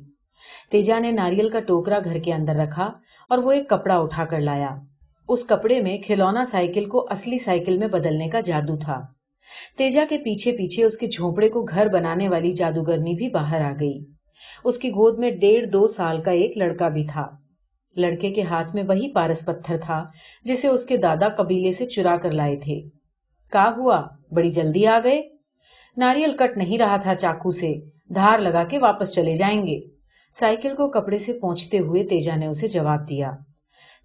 تیجا 0.72 1.00
نے 1.00 1.12
ناریل 1.12 1.50
کا 1.50 1.60
ٹوکرا 1.60 2.00
گھر 2.04 2.19
کے 2.19 2.34
اندر 2.34 2.56
رکھا 2.56 2.92
اور 3.30 3.38
وہ 3.38 3.51
ایک 3.51 3.69
کپڑا 3.69 3.98
اٹھا 3.98 4.25
کر 4.25 4.39
لایا۔ 4.39 4.75
اس 5.30 5.45
کپڑے 5.45 5.81
میں 5.81 5.98
کھلونا 5.98 6.44
سائیکل 6.44 6.86
کو 6.86 7.07
اصلی 7.10 7.38
سائیکل 7.38 7.78
میں 7.78 7.88
بدلنے 7.88 8.30
کا 8.30 8.39
جادو 8.39 8.78
تھا۔ 8.78 9.16
تیجا 9.77 10.03
کے 10.09 10.17
پیچھے 10.17 10.51
پیچھے 10.51 10.83
اس 10.83 10.97
کے 10.97 11.07
جھونپڑے 11.07 11.49
کو 11.49 11.63
گھر 11.63 11.88
بنانے 11.88 12.29
والی 12.29 12.51
جادوگرنی 12.51 13.13
بھی 13.13 13.29
باہر 13.29 13.61
آ 13.61 13.73
گئی۔ 13.79 13.99
اس 14.63 14.77
کی 14.77 14.89
گود 14.89 15.19
میں 15.19 15.31
ڈیڑھ 15.31 15.65
دو 15.65 15.88
سال 15.88 16.21
کا 16.21 16.31
ایک 16.31 16.57
لڑکا 16.57 16.89
بھی 16.89 17.05
تھا۔ 17.07 17.27
لڑکے 17.95 18.31
کے 18.31 18.41
ہاتھ 18.41 18.75
میں 18.75 18.83
وہی 18.83 19.11
پارس 19.11 19.45
پتھر 19.45 19.77
تھا 19.77 20.05
جسے 20.44 20.67
اس 20.67 20.85
کے 20.85 20.97
دادا 20.97 21.29
قبیلے 21.29 21.71
سے 21.71 21.85
چرا 21.85 22.17
کر 22.17 22.31
لائے 22.31 22.55
تھے۔ 22.55 22.81
کا 23.49 23.73
ہوا؟ 23.77 24.03
بڑی 24.31 24.49
جلدی 24.49 24.88
آ 24.88 24.99
گئے۔ 25.03 25.21
ناریل 25.97 26.35
کٹ 26.38 26.57
نہیں 26.57 26.77
رہا 26.77 26.97
تھا 26.97 27.15
چاقو 27.15 27.51
سے۔ 27.51 27.73
دھار 28.15 28.39
لگا 28.39 28.63
کے 28.63 28.79
واپس 28.79 29.13
چلے 29.13 29.33
جائیں 29.33 29.67
گے۔ 29.67 29.79
سائیکل 30.31 30.75
کو 30.75 30.89
کپڑے 30.89 31.17
سے 31.17 31.33
پہنچتے 31.33 31.79
ہوئے 31.79 32.03
تیجا 32.03 32.35
نے 32.35 32.45
اسے 32.45 32.67
جواب 32.67 33.09
دیا۔ 33.09 33.31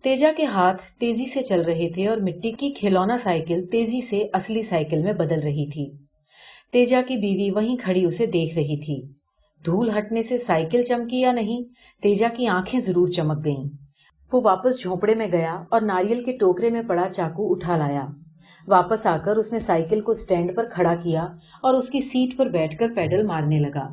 تیجا 0.02 0.30
کے 0.36 0.44
ہاتھ 0.44 0.82
تیزی 0.98 1.26
سے 1.26 1.42
چل 1.42 1.62
رہے 1.62 1.88
تھے 1.94 2.08
اور 2.08 2.16
مٹی 2.16 2.52
کی 2.52 2.70
کھلونا 2.70 3.16
سائیکل 3.16 3.66
تیزی 3.66 4.00
سے 4.00 4.26
اصلی 4.32 4.62
سائیکل 4.62 5.02
میں 5.02 5.12
بدل 5.12 5.40
رہی 5.40 5.70
تھی۔ 5.70 5.96
تیجا 6.72 7.00
کی 7.06 7.16
بیوی 7.16 7.50
وہیں 7.50 7.76
کھڑی 7.76 8.04
اسے 8.04 8.26
دیکھ 8.26 8.54
رہی 8.54 8.76
تھی۔ 8.80 9.12
دھول 9.66 9.90
ہٹنے 9.98 10.22
سے 10.22 10.36
سائیکل 10.36 10.82
چمکی 10.82 11.20
یا 11.20 11.32
نہیں، 11.32 11.62
تیجا 12.02 12.28
کی 12.36 12.46
آنکھیں 12.46 12.80
ضرور 12.80 13.08
چمک 13.08 13.44
گئیں۔ 13.44 13.68
وہ 14.32 14.40
واپس 14.44 14.82
جھونپڑے 14.82 15.14
میں 15.14 15.26
گیا 15.32 15.62
اور 15.70 15.80
ناریل 15.80 16.24
کے 16.24 16.32
ٹوکرے 16.32 16.70
میں 16.70 16.82
پڑا 16.88 17.08
چاقو 17.16 17.52
اٹھا 17.52 17.76
لایا۔ 17.76 18.06
واپس 18.68 19.06
آ 19.06 19.16
کر 19.16 19.36
اس 19.36 19.52
نے 19.52 19.58
سائیکل 19.58 20.00
کو 20.00 20.14
سٹینڈ 20.14 20.56
پر 20.56 20.64
کھڑا 20.64 20.94
کیا 20.94 21.22
اور 21.62 21.74
اس 21.74 21.88
کی 21.88 22.00
سیٹ 22.00 22.36
پر 22.36 22.46
بیٹھ 22.46 22.78
کر 22.78 22.86
پیڈل 22.96 23.22
مارنے 23.22 23.58
لگا۔ 23.58 23.88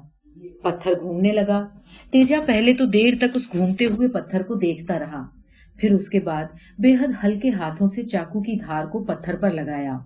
پتھر 0.63 0.93
گھومنے 0.99 1.31
لگا۔ 1.31 1.67
تیجا 2.11 2.37
پہلے 2.45 2.73
تو 2.73 2.85
دیر 2.85 3.13
تک 3.17 3.31
اس 3.35 3.47
گھومتے 3.51 3.85
ہوئے 3.85 4.07
پتھر 4.07 4.43
کو 4.43 4.53
دیکھتا 4.53 4.99
رہا۔ 4.99 5.38
پھر 5.79 5.91
اس 5.91 6.09
کے 6.09 6.19
بعد 6.19 6.45
بے 6.79 6.93
حد 6.93 7.23
ہلکے 7.23 7.49
ہاتھوں 7.49 7.87
سے 7.87 8.03
چاقو 8.03 8.41
کی 8.41 8.55
دھار 8.55 8.85
کو 8.85 9.03
پتھر 9.03 9.35
پر 9.35 9.51
لگایا۔ 9.51 9.97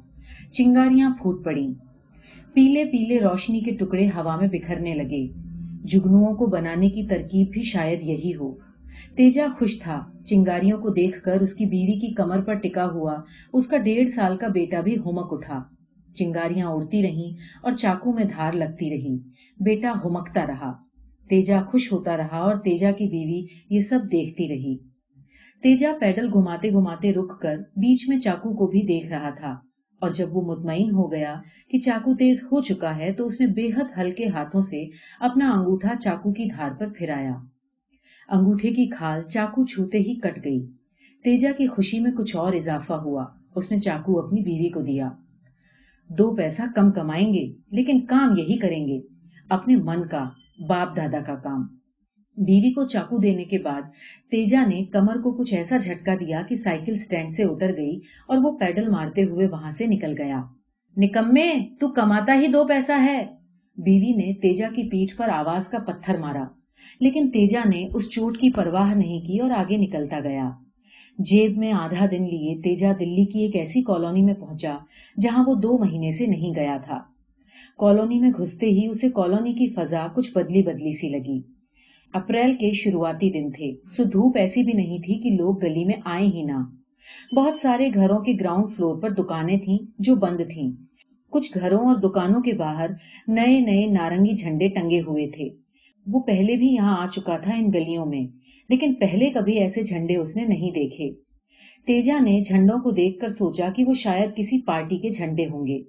چنگاریاں 0.51 1.10
پھوٹ 1.10 1.46
پڑی 1.46 1.74
پیلے 2.53 2.86
پیلے 2.86 3.20
روشنی 3.20 3.60
کے 3.60 3.72
ٹکڑے 3.72 4.08
ہوا 4.08 4.36
میں 4.36 4.48
بکھرنے 4.51 4.96
لگے۔ 4.96 5.27
جگنوؤں 5.84 6.36
کو 6.36 6.46
بنانے 6.46 6.89
کی 6.89 7.08
ترکیب 7.08 7.50
بھی 7.51 7.62
شاید 7.62 8.01
یہی 8.01 8.32
ہو۔ 8.36 8.56
تیجا 9.15 9.48
خوش 9.60 9.80
تھا۔ 9.80 10.01
چنگاریوں 10.25 10.77
کو 10.77 10.89
دیکھ 10.89 11.22
کر 11.24 11.42
اس 11.42 11.53
کی 11.53 11.65
بیوی 11.65 12.00
کی 12.00 12.13
کمر 12.13 12.42
پر 12.42 12.53
ٹکا 12.53 12.86
ہوا 12.86 13.15
اس 13.53 13.68
کا 13.68 13.77
ڈیڑھ 13.77 14.10
سال 14.10 14.38
کا 14.38 14.48
بیٹا 14.48 14.82
بھی 14.82 14.98
ہومک 14.98 15.34
اٹھا۔ 15.34 15.60
چنگاریاں 16.13 16.68
اڑتی 16.68 17.03
رہی 17.03 17.32
اور 17.63 17.72
چاقو 17.72 18.13
میں 18.13 18.24
دھار 18.24 18.51
لگتی 18.53 18.89
رہی 18.89 19.18
بیٹا 19.60 19.94
ہومکتا 20.03 20.48
رہا۔ 20.48 20.72
تیجا 21.30 21.62
خوش 21.62 21.92
ہوتا 21.92 22.18
رہا 22.18 22.38
اور 22.38 22.56
تیجا 22.56 22.92
کی 22.92 23.06
بیوی 23.06 23.46
یہ 23.70 23.80
سب 23.80 24.00
دیکھتی 24.03 24.48
رہی۔ 24.50 24.93
تیجا 25.63 25.91
پیڈل 26.00 26.27
گھماتے 26.34 26.70
گھماتے 26.70 27.13
رک 27.13 27.41
کر 27.41 27.58
بیچ 27.58 28.10
میں 28.10 28.20
چاقو 28.20 28.53
کو 28.53 28.67
بھی 28.67 28.82
دیکھ 28.82 29.08
رہا 29.13 29.29
تھا 29.29 29.50
اور 30.01 30.10
جب 30.10 30.27
وہ 30.34 30.41
مطمئن 30.41 30.91
ہو 30.91 31.12
گیا 31.12 31.36
کہ 31.72 31.79
چاقو 31.79 32.13
تیز 32.13 32.43
ہو 32.43 32.62
چکا 32.62 32.98
ہے 32.98 33.13
تو 33.13 33.25
اس 33.25 33.41
نے 33.41 33.48
بے 33.48 33.67
حد 33.67 33.98
ہلکے 33.98 34.27
ہاتھوں 34.27 34.62
سے 34.62 34.86
اپنا 35.20 35.51
انگوٹھا 35.51 35.96
چاقو 35.96 36.34
کی 36.34 36.46
دھار 36.46 36.72
پر 36.79 36.88
پھرایا۔ 36.98 37.34
انگوٹھے 38.29 38.70
کی 38.70 38.89
کھال 38.89 39.22
چاقو 39.24 39.65
چھوتے 39.65 39.98
ہی 39.98 40.20
کٹ 40.20 40.46
گئی۔ 40.46 40.65
تیجا 41.24 41.51
کی 41.51 41.67
خوشی 41.67 42.00
میں 42.00 42.12
کچھ 42.12 42.36
اور 42.36 42.53
اضافہ 42.53 42.93
ہوا۔ 42.93 43.25
اس 43.55 43.72
نے 43.72 43.79
چاقو 43.79 44.20
اپنی 44.20 44.41
بیوی 44.41 44.70
کو 44.70 44.82
دیا۔ 44.82 45.10
دو 46.10 46.36
پیسہ 46.36 46.62
کم 46.75 46.91
کمائیں 46.91 47.34
گے، 47.34 47.53
لیکن 47.72 48.05
کام 48.05 48.38
یہی 48.38 48.58
کریں 48.58 48.88
گے۔ 48.88 49.00
اپنے 49.50 49.75
من 49.75 50.08
کا، 50.08 50.29
باپ 50.67 50.98
دادا 50.98 51.22
کا 51.22 51.36
کام۔ 51.36 51.83
بیوی 52.38 52.74
کو 52.74 52.88
چاقو 52.88 53.18
دینے 53.18 53.44
کے 53.44 53.58
بعد 53.58 53.82
تیجا 54.32 54.66
نے 54.66 54.84
کمر 54.86 55.16
کو 55.16 55.32
کچھ 55.32 55.54
ایسا 55.54 55.78
جھٹکا 55.78 56.16
دیا 56.16 56.42
کہ 56.50 56.56
سائیکل 56.56 56.96
سٹینڈ 56.96 57.32
سے 57.32 57.44
اتر 57.44 57.78
گئی 57.78 58.00
اور 58.28 58.38
وہ 58.44 58.58
پیڈل 58.58 58.88
مارتے 58.88 59.24
ہوئے 59.24 59.48
وہاں 59.48 59.72
سے 59.72 59.86
نکل 59.88 60.16
گیا۔ 60.18 60.42
نکمے، 60.98 61.52
تو 61.80 61.88
کماتا 61.88 62.40
ہی 62.42 62.48
دو 62.48 62.63
پیسہ 62.63 62.92
ہے۔ 62.92 63.25
بیوی 63.78 64.16
نے 64.16 64.34
تیجا 64.34 64.68
کی 64.75 64.84
پیٹھ 64.84 65.18
پر 65.18 65.30
آواز 65.30 65.68
کا 65.68 65.80
پتھر 65.80 66.18
مارا، 66.18 66.44
لیکن 67.00 67.30
تیجا 67.30 67.62
نے 67.70 67.88
اس 67.94 68.10
چوٹ 68.10 68.38
کی 68.38 68.50
پرواہ 68.50 68.94
نہیں 68.94 69.20
کی 69.20 69.40
اور 69.40 69.52
آگے 69.52 69.78
نکلتا 69.78 70.20
گیا۔ 70.24 70.50
جیب 71.20 71.58
میں 71.58 71.72
آدھا 71.72 72.06
دن 72.12 72.24
لیے 72.24 72.62
تیجا 72.62 72.92
دلی 73.00 73.25
کی 73.25 73.40
ایک 73.40 73.56
ایسی 73.56 73.82
کالونی 73.82 74.22
میں 74.22 74.34
پہنچا 74.34 74.78
جہاں 75.22 75.44
وہ 75.48 75.56
دو 75.56 75.78
مہینے 75.78 76.12
سے 76.12 76.25
نہیں 76.25 76.56
گیا 76.56 76.78
تھا۔ 76.86 77.00
کالونی 77.78 78.20
میں 78.20 78.32
گھستے 78.38 78.66
ہی 78.66 78.88
اسے 78.88 79.10
کالونی 79.10 79.54
کی 79.54 79.68
فضا 79.68 80.08
کچھ 80.16 80.32
بدلی 80.36 80.62
بدلی 80.62 80.92
سی 80.92 81.10
لگی۔ 81.10 81.52
اپریل 82.13 82.53
کے 82.53 82.72
شروعاتی 82.74 83.29
دن 83.29 83.51
تھے۔ 83.51 83.72
سو 83.89 84.03
دھوپ 84.03 84.38
ایسی 84.38 84.63
بھی 84.63 84.74
نہیں 84.74 84.98
تھی 84.98 85.20
کہ 85.20 85.29
لوگ 85.29 85.63
گلی 85.63 85.86
میں 85.86 85.96
آئے 86.05 86.25
ہی 86.25 86.43
نہ۔ 86.43 86.60
بہت 87.36 87.58
سارے 87.58 87.89
گھروں 87.93 88.20
کے 88.20 88.34
گراؤنڈ 88.39 88.65
فلور 88.75 89.01
پر 89.01 89.10
دکانیں 89.10 89.58
تھیں 89.58 89.77
جو 90.00 90.15
بند 90.15 90.38
تھیں۔ 90.53 90.72
کچھ 91.32 91.58
گھروں 91.60 91.79
اور 91.79 91.96
دکانوں 91.96 92.41
کے 92.41 92.53
باہر 92.53 92.89
نئے 93.27 93.60
نئے 93.60 93.86
نارنگی 93.86 94.36
جھنڈے 94.36 94.67
ٹنگے 94.67 95.00
ہوئے 95.00 95.27
تھے۔ 95.27 95.50
وہ 96.08 96.20
پہلے 96.20 96.55
بھی 96.55 96.67
یہاں 96.67 96.98
آ 96.98 97.08
چکا 97.08 97.38
تھا 97.38 97.51
ان 97.55 97.70
گلیوں 97.74 98.05
میں، 98.05 98.27
لیکن 98.70 98.93
پہلے 98.93 99.29
کبھی 99.29 99.60
ایسے 99.60 99.82
جھنڈے 99.82 100.15
اس 100.15 100.36
نے 100.36 100.43
نہیں 100.43 100.72
دیکھے۔ 100.72 101.12
تیجا 101.88 102.20
نے 102.20 102.41
جھنڈوں 102.41 102.77
کو 102.77 102.91
دیکھ 102.91 103.20
کر 103.20 103.29
سوچا 103.29 103.70
کہ 103.75 103.84
وہ 103.88 103.93
شاید 103.93 104.36
کسی 104.36 104.65
پارٹی 104.65 104.98
کے 104.98 105.10
جھنڈے 105.10 105.46
ہوں 105.46 105.67
گے۔ 105.67 105.82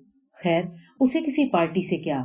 خیر، 0.45 0.63
اسے 1.01 1.21
کسی 1.21 1.49
پارٹی 1.49 1.83
سے 1.83 1.97
کیا؟ 1.97 2.23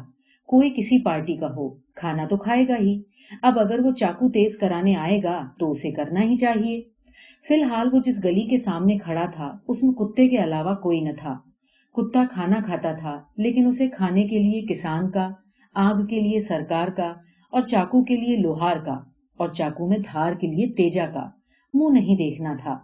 کوئی 0.50 0.70
کسی 0.70 1.04
پارٹی 1.04 1.36
کا 1.36 1.48
ہو، 1.48 1.70
کھانا 1.96 2.26
تو 2.28 2.38
کھائے 2.38 2.68
گا 2.68 2.76
ہی۔ 2.80 3.02
اب 3.42 3.60
اگر 3.60 3.80
وہ 3.84 3.92
چاقو 3.92 4.30
تیز 4.30 4.58
کرانے 4.58 4.96
آئے 4.96 5.24
گا 5.24 5.48
تو 5.60 5.72
اسے 5.72 5.92
کرنا 5.92 6.22
ہی 6.22 6.38
چاہیے۔ 6.38 6.82
فی 7.48 7.54
الحال 7.54 7.90
وہ 7.94 8.00
جس 8.06 8.26
گلی 8.26 8.42
کے 8.42 8.58
سامنے 8.58 8.98
کھڑا 8.98 9.26
تھا، 9.34 9.58
اس 9.68 9.84
میں 9.84 9.94
کتے 9.94 10.28
کے 10.28 10.38
علاوہ 10.38 10.76
کوئی 10.76 11.02
نہ 11.02 11.14
تھا۔ 11.18 11.34
کتا 11.96 12.24
کھانا 12.32 12.56
کھاتا 12.66 12.92
تھا، 12.92 13.22
لیکن 13.38 13.66
اسے 13.66 13.88
کھانے 13.88 14.24
کے 14.24 14.40
لیے 14.40 14.62
کسان 14.62 15.12
کا، 15.12 15.30
آگ 15.74 16.06
کے 16.06 16.20
لیے 16.20 16.40
سرکار 16.40 16.88
کا، 16.88 17.14
اور 17.52 17.62
چاقو 17.62 18.04
کے 18.04 18.16
لیے 18.16 18.38
لوہار 18.38 18.76
کا، 18.86 18.96
اور 19.38 19.48
چاقو 19.48 19.88
میں 19.88 19.98
دھار 19.98 20.34
کے 20.34 20.48
لیے 20.48 20.68
تیجا 20.68 21.06
کا۔ 21.14 21.30
منہ 21.74 21.94
نہیں 21.94 22.16
دیکھنا 22.16 22.56
تھا۔ 22.64 22.78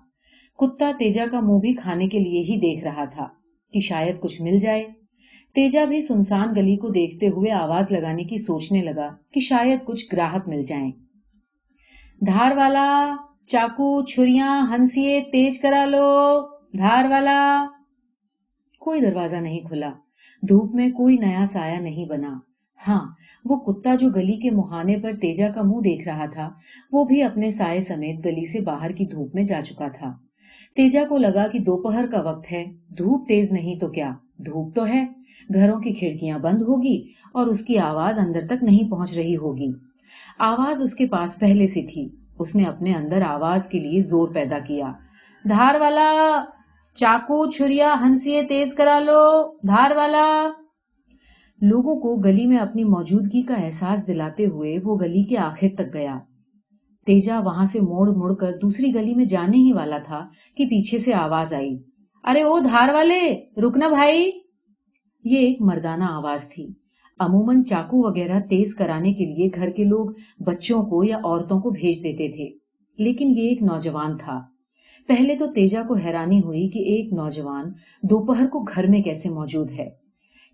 کتا 0.58 0.92
تیجا 1.00 1.26
کا 1.32 1.40
منہ 1.40 1.60
بھی 1.60 1.74
کھانے 1.74 2.08
کے 2.08 2.20
لیے 2.20 2.40
ہی 2.40 2.58
دیکھ 2.58 2.84
رہا 2.84 3.06
تھا 3.06 3.28
کہ 3.74 3.80
شاید 3.80 4.20
کچھ 4.20 4.42
مل 4.42 4.58
جائے۔ 4.58 4.84
تیجا 5.56 5.86
بھی 5.86 6.02
سنسان 6.02 6.48
گلی 6.56 6.76
کو 6.76 6.88
دیکھتے 6.90 7.28
ہوئے 7.28 7.52
آواز 7.52 7.92
لگانے 7.92 8.24
کی 8.24 8.38
سوچنے 8.38 8.82
لگا 8.82 9.16
کہ 9.32 9.40
شاید 9.40 9.80
کچھ 9.86 10.06
گراہک 10.14 10.48
مل 10.48 10.64
جائیں۔ 10.64 10.92
دھار 12.26 12.52
والا 12.56 13.16
چاکو 13.48 14.06
چھریاں، 14.06 14.68
ہنسیے 14.72 15.22
تیز 15.22 15.60
کرا 15.62 15.86
لو 15.86 16.42
دھار 16.78 17.04
والا 17.10 17.68
کوئی 18.80 19.02
دروازہ 19.02 19.36
نہیں 19.36 19.60
کھلا۔ 19.60 19.92
دھوپ 20.42 20.76
میں 20.76 20.90
کوئی 20.90 21.18
نیا 21.18 21.46
سایہ 21.46 21.80
نہیں 21.80 22.06
بنا۔ 22.06 22.40
ہاں 22.88 23.06
وہ 23.46 23.56
کتا 23.56 23.96
جو 23.96 24.10
گلی 24.10 24.34
کے 24.34 24.50
مہانے 24.52 24.98
پر 24.98 25.12
تیجا 25.12 25.48
کا 25.50 25.62
منہ 25.62 25.80
دیکھ 25.80 26.08
رہا 26.08 26.26
تھا، 26.26 26.50
وہ 26.92 27.06
بھی 27.06 27.24
اپنے 27.24 27.50
سائے 27.50 27.80
سمیت 27.80 28.26
گلی 28.26 28.46
سے 28.46 28.62
باہر 28.62 28.92
کی 28.92 29.06
دھوپ 29.06 29.36
میں 29.36 29.44
جا 29.44 29.62
چکا 29.62 29.88
تھا۔ 29.88 30.14
تیجا 30.76 31.04
کو 31.10 31.18
لگا 31.18 31.48
کہ 31.48 31.60
دوپہر 31.60 32.06
کا 32.08 32.22
وقت 32.22 32.52
ہے۔ 32.52 32.66
دھوپ 32.98 33.28
تیز 33.28 33.52
نہیں 33.52 33.80
تو 33.80 33.88
کیا؟ 33.88 34.12
دھوپ 34.38 34.76
تو 34.76 34.88
ہے، 34.88 35.06
گھروں 35.54 35.80
کی 35.80 35.94
کھڑکیاں 35.94 36.40
بند 36.40 36.62
ہوگی 36.62 37.04
اور 37.34 37.48
اس 37.48 37.62
کی 37.62 37.78
آواز 37.78 38.20
اندر 38.20 38.42
تک 38.42 38.64
نہیں 38.64 38.92
پہنچ 38.92 39.18
رہی 39.18 39.36
ہوگی۔ 39.36 39.72
آواز 40.40 40.82
اس 40.82 40.96
کے 40.96 41.08
پاس 41.08 41.40
پہلے 41.40 41.66
سے 41.66 41.82
تھی۔ 41.82 42.10
اس 42.40 42.56
نے 42.56 42.64
اپنے 42.64 42.94
اندر 42.94 43.22
آواز 43.22 43.68
کے 43.68 43.80
لیے 43.80 44.00
زور 44.00 44.28
پیدا 44.28 44.60
کیا۔ 44.60 44.92
دھار 45.50 45.76
والا، 45.80 46.44
چاقو 46.96 47.50
چھری 47.50 47.82
ہنسی 47.82 48.42
تیز 48.50 48.74
کرا 48.74 49.00
لو۔ 49.00 49.58
دھار 49.68 49.92
والا۔ 49.96 50.52
لوگوں 51.62 52.00
کو 52.00 52.16
گلی 52.16 52.46
میں 52.46 52.58
اپنی 52.58 52.84
موجودگی 52.84 53.42
کا 53.42 53.56
احساس 53.56 54.08
دلاتے 54.08 54.46
ہوئے 54.46 54.78
وہ 54.84 54.98
گلی 54.98 55.24
کے 55.24 55.38
آخر 55.38 55.68
تک 55.78 55.94
گیا۔ 55.94 56.20
تیجا 57.06 57.40
وہاں 57.40 57.64
سے 57.64 57.80
موڑ 57.80 58.16
مڑ 58.16 58.34
کر 58.34 58.52
دوسری 58.62 58.96
گلی 58.96 59.16
میں 59.16 59.26
جانے 59.26 59.58
ہی 59.58 59.72
والا 59.72 59.98
تھا 59.98 60.28
کہ 60.58 60.66
پیچھے 60.66 60.98
سے 60.98 61.14
آواز 61.14 61.54
آئی۔ 61.54 61.78
ارے 62.26 62.42
او 62.42 62.60
دھار 62.60 62.90
والے، 62.90 63.46
رکنا 63.58 63.88
بھائی۔ 63.88 64.32
یہ 65.24 65.38
ایک 65.38 65.62
مردانہ 65.62 66.04
آواز 66.04 66.50
تھی۔ 66.50 66.68
عموماً 67.20 67.64
چاقو 67.64 68.10
وغیرہ 68.10 68.40
تیز 68.40 68.76
کرانے 68.76 69.14
کے 69.14 69.26
لیے 69.26 69.50
گھر 69.56 69.70
کے 69.70 69.84
لوگ 69.84 70.06
بچوں 70.40 70.84
کو 70.84 71.04
یا 71.04 71.18
عورتوں 71.18 71.62
کو 71.62 71.70
بھیج 71.70 72.04
دیتے 72.04 72.28
تھے، 72.28 72.50
لیکن 72.98 73.28
یہ 73.28 73.50
ایک 73.50 73.62
نوجوان 73.62 74.18
تھا۔ 74.18 74.42
پہلے 75.08 75.36
تو 75.36 75.48
تیجا 75.48 75.84
کو 75.88 75.94
حیرانی 75.94 76.40
ہوئی 76.40 76.70
کہ 76.70 76.80
ایک 76.80 77.14
نوجوان 77.14 77.66
دوپہر 78.04 78.48
کو 78.48 78.60
گھر 78.60 78.88
میں 78.88 79.02
کیسے 79.02 79.30
موجود 79.30 79.72
ہے۔ 79.72 79.90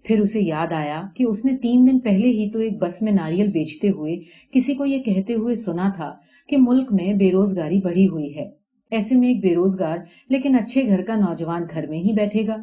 پھر 0.04 0.20
اسے 0.20 0.40
یاد 0.42 0.72
آیا 0.72 1.02
کہ 1.16 1.24
اس 1.24 1.46
نے 1.46 1.58
تین 1.58 1.88
دن 1.88 2.00
پہلے 2.00 2.28
ہی 2.28 2.52
تو 2.52 2.60
ایک 2.60 2.78
بس 2.82 3.02
میں 3.02 3.12
ناریل 3.12 3.48
بیچتے 3.48 3.90
ہوئے 3.90 4.20
کسی 4.54 4.74
کو 4.74 4.86
یہ 4.86 5.00
کہتے 5.00 5.34
ہوئے 5.34 5.56
سنا 5.56 5.90
تھا 5.96 6.14
کہ 6.48 6.58
ملک 6.60 6.88
میں 6.92 7.14
بے 7.14 7.32
روزگاری 7.32 7.78
بڑھی 7.78 8.08
ہوئی 8.08 8.36
ہے۔ 8.36 8.61
ایسے 8.92 9.16
میں 9.16 9.28
ایک 9.28 9.42
بے 9.42 9.56
روزگار 9.56 9.98
لیکن 10.30 10.56
اچھے 10.56 10.88
گھر 10.88 11.02
کا 11.02 11.16
نوجوان 11.16 11.64
گھر 11.74 11.88
میں 11.88 12.00
ہی 12.00 12.14
بیٹھے 12.14 12.48
گا۔ 12.48 12.56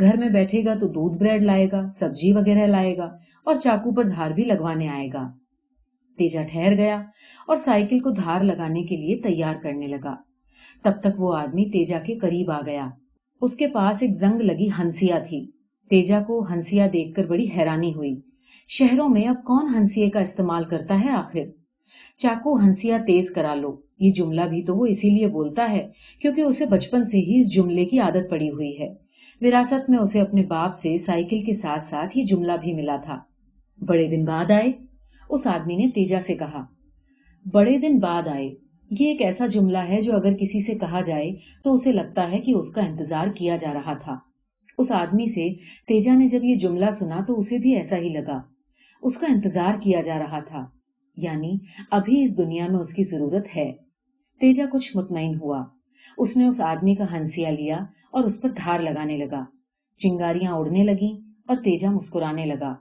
گھر 0.00 0.16
میں 0.16 0.28
بیٹھے 0.28 0.64
گا 0.64 0.74
تو 0.74 0.88
دودھ 0.88 1.18
بریڈ 1.18 1.42
لائے 1.42 1.68
گا، 1.72 1.88
سبزی 1.88 2.32
وغیرہ 2.32 2.66
لائے 2.66 2.96
گا 2.96 3.10
اور 3.44 3.54
چاقو 3.54 3.94
پر 3.94 4.04
دھار 4.04 4.30
بھی 4.30 4.44
لگوانے 4.44 4.88
آئے 4.88 5.08
گا۔ 5.12 5.30
تیجا 6.18 6.42
ٹھہر 6.50 6.76
گیا 6.76 6.96
اور 7.46 7.56
سائیکل 7.56 7.98
کو 7.98 8.10
دھار 8.10 8.40
لگانے 8.40 8.82
کے 8.82 8.96
لیے 8.96 9.16
تیار 9.16 9.54
کرنے 9.62 9.86
لگا۔ 9.86 10.14
تب 10.82 10.92
تک 11.00 11.20
وہ 11.20 11.36
آدمی 11.36 11.64
تیجا 11.64 11.98
کے 11.98 12.18
قریب 12.18 12.50
آ 12.50 12.60
گیا۔ 12.66 12.88
اس 13.40 13.56
کے 13.56 13.66
پاس 13.66 14.02
ایک 14.02 14.16
زنگ 14.16 14.40
لگی 14.40 14.68
ہنسیا 14.78 15.18
تھی۔ 15.18 15.46
تیجا 15.90 16.20
کو 16.26 16.46
ہنسیا 16.50 16.86
دیکھ 16.92 17.14
کر 17.14 17.26
بڑی 17.26 17.46
حیرانی 17.56 17.94
ہوئی۔ 17.94 18.20
شہروں 18.68 19.08
میں 19.08 19.28
اب 19.28 19.36
کون 19.44 19.74
ہنسیے 19.74 20.10
کا 20.10 20.20
استعمال 20.20 20.64
کرتا 20.64 21.00
ہے 21.04 21.10
آخر؟ 21.10 21.40
چاقو 22.16 22.58
ہنسیا 22.58 22.98
تیز 23.06 23.30
کرا 23.30 23.54
لو۔ 23.54 23.85
یہ 23.98 24.12
جملہ 24.12 24.40
بھی 24.40 24.62
تو 24.62 24.74
وہ 24.74 24.86
اسی 24.86 25.10
لیے 25.10 25.26
بولتا 25.26 25.70
ہے 25.70 25.88
کیونکہ 26.20 26.40
اسے 26.40 26.66
بچپن 26.66 27.04
سے 27.04 27.18
ہی 27.18 27.40
اس 27.40 27.54
جملے 27.54 27.84
کی 27.84 27.98
عادت 27.98 28.30
پڑی 28.30 28.50
ہوئی 28.50 28.80
ہے۔ 28.80 28.94
وراثت 29.40 29.90
میں 29.90 29.98
اسے 29.98 30.20
اپنے 30.20 30.42
باپ 30.42 30.74
سے 30.74 30.96
سائیکل 30.96 31.42
کے 31.42 31.52
ساتھ 31.52 31.82
ساتھ 31.82 32.18
یہ 32.18 32.24
جملہ 32.24 32.52
بھی 32.62 32.74
ملا 32.74 32.96
تھا۔ 32.96 33.18
بڑے 33.86 34.08
دن 34.08 34.24
بعد 34.24 34.50
آئے۔ 34.50 34.72
اس 35.30 35.46
آدمی 35.46 35.76
نے 35.76 35.90
تیجا 35.94 36.20
سے 36.20 36.34
کہا، 36.34 36.64
بڑے 37.52 37.78
دن 37.78 37.98
بعد 37.98 38.28
آئے۔ 38.28 38.54
یہ 39.00 39.06
ایک 39.08 39.22
ایسا 39.22 39.46
جملہ 39.46 39.78
ہے 39.78 40.00
جو 40.00 40.16
اگر 40.16 40.32
کسی 40.32 40.60
سے 40.60 40.74
کہا 40.74 41.00
جائے 41.00 41.30
تو 41.64 41.74
اسے 41.74 41.92
لگتا 41.92 42.30
ہے 42.32 42.38
کہ 42.38 42.52
اس 42.52 42.70
کا 42.70 42.82
انتظار 42.82 43.26
کیا 43.26 43.56
جا 43.56 43.72
رہا 43.74 43.94
تھا۔ 43.94 44.16
اس 44.78 44.92
آدمی 44.92 45.26
سے 45.26 45.54
تیجا 45.86 46.14
نے 46.14 46.26
جب 46.26 46.44
یہ 46.44 46.54
جملہ 46.54 46.90
سنا 46.90 47.20
تو 47.26 47.38
اسے 47.38 47.58
بھی 47.58 47.74
ایسا 47.74 47.96
ہی 47.96 48.08
لگا۔ 48.08 48.40
اس 49.02 49.18
کا 49.18 49.26
انتظار 49.30 49.80
کیا 49.82 50.00
جا 50.00 50.18
رہا 50.18 50.40
تھا۔ 50.40 50.66
یعنی 51.16 51.58
ابھی 51.90 52.22
اس 52.22 52.38
دنیا 52.38 52.66
میں 52.66 52.78
اس 52.78 52.94
کی 52.94 53.02
ضرورت 53.02 53.56
ہے۔ 53.56 53.85
تیجا 54.40 54.64
کچھ 54.72 54.96
مطمئن 54.96 55.34
ہوا۔ 55.42 55.64
اس 56.18 56.36
نے 56.36 56.46
اس 56.46 56.60
آدمی 56.60 56.94
کا 56.94 57.04
ہنسیا 57.12 57.50
لیا 57.50 57.78
اور 58.10 58.24
اس 58.24 58.42
پر 58.42 58.48
دھار 58.48 58.80
لگانے 58.80 59.16
لگا۔ 59.16 59.44
چنگاریاں 59.96 60.52
اڑنے 60.52 60.84
لگیں 60.84 61.20
اور 61.46 61.56
تیجا 61.56 61.90
مسکرانے 61.90 62.46
لگا۔ 62.46 62.74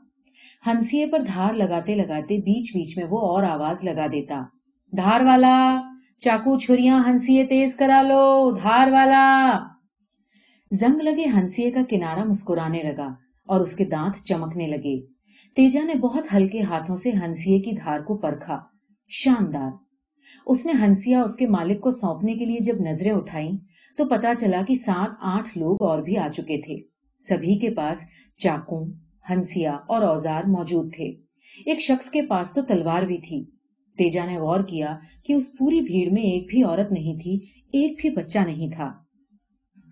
ہنسی 0.67 1.05
پر 1.05 1.19
دھار 1.19 1.53
لگاتے 1.53 1.95
لگاتے 1.95 2.38
بیچ 2.38 2.75
بیچ 2.75 2.97
میں 2.97 3.05
وہ 3.09 3.17
اور 3.17 3.43
آواز 3.43 3.83
لگا 3.83 4.07
دیتا۔ 4.12 4.41
دھار 4.97 5.21
والا، 5.21 5.81
چاقو 6.19 6.59
چھریاں 6.59 7.03
ہنسی 7.07 7.43
تیز 7.43 7.75
کرا 7.75 8.01
لو، 8.01 8.51
دھار 8.63 8.88
والا۔ 8.88 9.57
زنگ 10.71 11.01
لگے 11.01 11.25
ہنسی 11.25 11.71
کا 11.71 11.81
کنارا 11.89 12.24
مسکرانے 12.24 12.83
لگا 12.83 13.07
اور 13.45 13.59
اس 13.62 13.75
کے 13.75 13.85
دانت 13.85 14.25
چمکنے 14.25 14.67
لگے۔ 14.67 15.01
تیجا 15.55 15.83
نے 15.83 15.95
بہت 15.95 16.24
ہلکے 16.33 16.62
ہاتھوں 16.62 16.95
سے 16.95 17.12
ہنسی 17.12 17.62
کی 17.62 17.71
دھار 17.71 18.00
کو 18.00 18.17
پرکھا۔ 18.17 18.59
شاندار۔ 19.07 19.85
اس 20.46 20.65
نے 20.65 20.72
ہنسیا 20.82 21.22
اس 21.22 21.36
کے 21.36 21.48
مالک 21.48 21.82
کو 21.82 21.91
سونپنے 21.91 22.34
کے 22.34 22.46
لیے 22.46 22.60
جب 22.60 22.74
نظریں 22.79 23.12
اٹھائیں 23.12 23.51
تو 23.98 24.05
پتا 24.05 24.34
چلا 24.39 24.62
کہ 24.67 24.75
سات 24.75 25.10
آٹھ 25.22 25.58
لوگ 25.58 25.77
اور 25.79 26.01
بھی 26.01 26.17
آ 26.17 26.27
چکے 26.27 26.62
تھے۔ 26.62 26.75
سبھی 27.27 27.58
کے 27.58 27.70
پاس 27.70 28.01
چاقو، 28.38 28.86
ہنسیا 29.29 29.74
اور 29.74 30.01
اوزار 30.01 30.44
موجود 30.48 30.94
تھے۔ 30.96 31.05
ایک 31.65 31.79
شخص 31.79 32.10
کے 32.10 32.22
پاس 32.22 32.53
تو 32.53 32.62
تلوار 32.62 33.03
بھی 33.03 33.17
تھی۔ 33.17 33.44
تیجا 33.98 34.25
نے 34.25 34.38
غور 34.38 34.60
کیا 34.60 34.98
کہ 35.24 35.34
اس 35.34 35.58
پوری 35.58 35.82
بھیڑ 35.82 36.12
میں 36.12 36.22
ایک 36.22 36.48
بھی 36.50 36.63
عورت 36.63 36.91
نہیں 36.91 37.20
تھی، 37.24 37.36
ایک 37.74 37.98
بھی 38.01 38.10
بچہ 38.10 38.39
نہیں 38.39 38.72
تھا۔ 38.72 38.94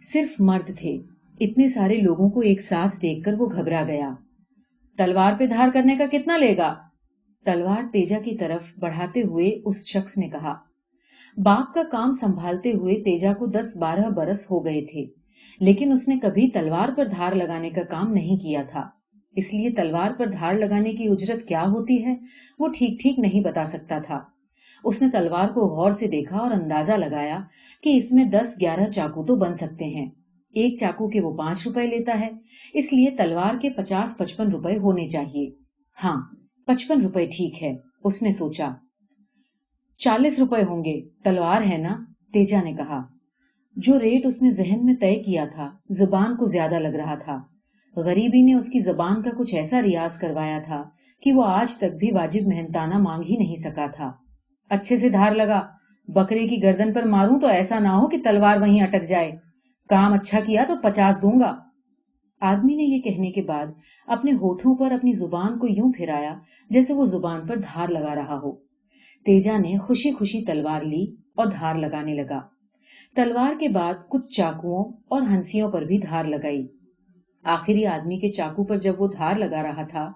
صرف 0.02 0.42
مرد 0.42 0.78
تھے۔ 0.80 0.98
اتنے 1.40 1.68
سارے 1.68 1.98
لوگوں 1.98 2.30
کو 2.30 2.40
ایک 2.40 2.62
ساتھ 2.62 2.96
دیکھ 2.96 3.24
کر 3.24 3.34
وہ 3.34 3.46
گھبرا 3.46 3.84
گیا۔ 3.88 4.14
تلوار 4.98 5.34
پہ 5.40 5.46
دھار 5.46 5.68
کرنے 5.74 5.96
کا 5.96 6.06
کتنا 6.12 6.38
لے 6.38 6.58
گا؟ 6.58 6.76
تلوار 7.46 7.84
تیجا 7.92 8.20
کی 8.20 8.36
طرف 8.38 8.72
بڑھاتے 8.80 9.22
ہوئے 9.22 9.50
اس 9.66 9.88
شخص 9.88 10.18
نے 10.18 10.28
کہا، 10.30 10.54
باپ 11.38 11.74
کا 11.74 11.82
کام 11.92 12.12
سنبھالتے 12.12 12.72
ہوئے 12.72 12.96
تیجا 12.96 13.34
کو 13.34 13.46
دس 13.46 13.78
بارہ 13.78 14.10
برس 14.10 14.46
ہو 14.52 14.66
گئے 14.66 14.82
تھے، 14.86 15.06
لیکن 15.60 15.92
اس 15.92 16.08
نے 16.08 16.18
کبھی 16.22 16.50
تلوار 16.50 16.90
پر 16.98 17.06
دھار 17.06 17.32
لگانے 17.32 17.70
کا 17.70 17.84
کام 17.84 18.12
نہیں 18.14 18.44
کیا 18.44 18.64
تھا۔ 18.72 18.84
اس 19.36 19.54
لیے 19.54 19.70
تلوار 19.72 20.12
پر 20.12 20.28
دھار 20.28 20.54
لگانے 20.54 20.92
کی 20.92 21.08
اجرت 21.08 21.48
کیا 21.48 21.62
ہوتی 21.62 22.04
ہے، 22.06 22.16
وہ 22.60 22.68
ٹھیک 22.68 23.00
ٹھیک 23.02 23.20
نہیں 23.20 23.42
بتا 23.42 23.66
سکتا 23.66 24.00
تھا۔ 24.00 24.20
اس 24.84 25.02
نے 25.02 25.10
تلوار 25.10 25.48
کو 25.48 25.68
غور 25.68 25.92
سے 25.92 26.08
دیکھا 26.08 26.38
اور 26.38 26.52
اندازہ 26.52 26.94
لگایا 26.94 27.40
کہ 27.84 27.96
اس 27.98 28.12
میں 28.12 28.26
دس 28.26 28.56
گیارہ 28.62 28.90
چاقو 28.90 29.26
تو 29.26 29.36
بن 29.36 29.56
سکتے 29.56 29.86
ہیں۔ 29.86 30.06
ایک 30.54 30.78
چاقو 30.80 31.08
کے 31.10 31.20
وہ 31.20 31.34
پانچ 31.38 31.68
روپے 31.68 31.86
لیتا 31.88 32.20
ہے، 32.20 32.30
اس 32.74 32.94
لیے 32.94 33.10
تلوار 33.18 33.60
کے 33.62 33.70
پچاس 33.70 34.18
پچپن 34.18 34.52
روپے 34.52 34.78
ہونے 34.78 35.08
چاہیے۔ 35.10 35.50
ہاں 35.98 36.18
پچپن 36.66 37.02
روپے 37.02 37.26
ٹھیک 37.26 37.64
ہے، 37.64 37.78
اس 38.04 38.22
نے 38.22 38.32
سوچا۔ 38.32 38.70
چالیس 39.98 40.40
روپے 40.40 40.64
ہوں 40.64 40.86
گے، 40.86 41.02
تلوار 41.24 41.62
ہے 41.62 41.78
نا؟ 41.78 41.98
تیجا 42.34 42.64
نے 42.64 42.74
کہا۔ 42.74 43.02
جو 43.76 44.00
ریٹ 44.00 44.26
اس 44.26 44.42
نے 44.42 44.50
ذہن 44.50 44.86
میں 44.86 44.94
طے 45.02 45.16
کیا 45.16 45.46
تھا، 45.56 45.70
زبان 45.90 46.36
کو 46.36 46.46
زیادہ 46.46 46.80
لگ 46.80 46.88
رہا 46.88 47.16
تھا۔ 47.16 47.40
غریبی 47.96 48.42
نے 48.42 48.54
اس 48.54 48.70
کی 48.70 48.80
زبان 48.80 49.22
کا 49.22 49.30
کچھ 49.40 49.56
ایسا 49.56 49.82
ریاض 49.82 50.18
کروایا 50.18 50.60
تھا 50.66 50.84
کہ 51.22 51.34
وہ 51.34 51.44
آج 51.46 51.78
تک 51.78 51.96
بھی 52.00 52.12
واجب 52.12 52.48
محنتانہ 52.48 52.98
مانگ 52.98 53.24
ہی 53.30 53.38
نہیں 53.38 53.56
سکا 53.56 53.86
تھا۔ 53.96 54.12
اچھے 54.70 54.98
سے 54.98 55.10
دھار 55.10 55.32
لگا۔ 55.32 55.62
بکرے 56.08 56.48
کی 56.48 56.64
گردن 56.64 56.94
پر 56.94 57.04
ماروں 57.04 57.40
تو 57.40 57.48
ایسا 57.48 57.80
نہ 57.80 57.88
ہو 57.88 58.08
کہ 58.08 58.18
تلوار 58.24 58.58
وہیں 58.58 58.82
اٹک 58.82 59.04
جائے۔ 59.04 59.32
کام 59.90 60.14
اچھا 60.14 60.40
کیا 60.40 60.64
تو 60.68 60.74
پچاس 60.84 61.22
دوں 61.22 61.40
گا۔ 61.40 61.58
آدمی 62.44 62.76
نے 62.76 62.84
یہ 62.84 63.02
کہنے 63.02 63.32
کے 63.32 63.42
بعد 63.42 63.66
اپنے 64.08 64.32
ہوٹھوں 64.32 64.76
پر 64.76 64.92
اپنی 64.92 65.12
زبان 65.12 65.60
کو 65.60 65.68
یوں 65.68 65.92
پھرایا 65.98 66.36
جیسے 66.70 66.94
وہ 66.94 67.06
زبان 67.06 67.48
پر 67.48 67.56
دھار 67.56 67.88
لگا 67.88 68.16
رہا 68.16 68.38
ہو۔ 68.44 68.56
تیجا 69.26 69.58
نے 69.58 69.78
خوشی 69.78 70.12
خوشی 70.12 70.46
تلوار 70.46 70.82
لی 70.82 71.06
اور 71.36 71.46
دھار 71.46 71.76
لگانے 71.76 72.14
لگا۔ 72.14 72.40
تلوار 73.16 73.54
کے 73.60 73.70
بعد 73.70 73.94
کچھ 74.10 74.36
چاقوؤں 74.38 74.92
اور 75.10 75.22
ہنسیوں 75.22 75.72
پر 75.72 75.82
بھی 75.82 75.98
دھار 75.98 76.24
لگائی۔ 76.24 76.68
آخری 77.44 77.86
آدمی 77.86 78.18
کے 78.18 78.32
چاقو 78.32 78.64
پر 78.64 78.78
جب 78.78 79.02
وہ 79.02 79.08
دھار 79.08 79.36
لگا 79.36 79.64
رہا 79.64 79.84
تھا، 79.84 80.12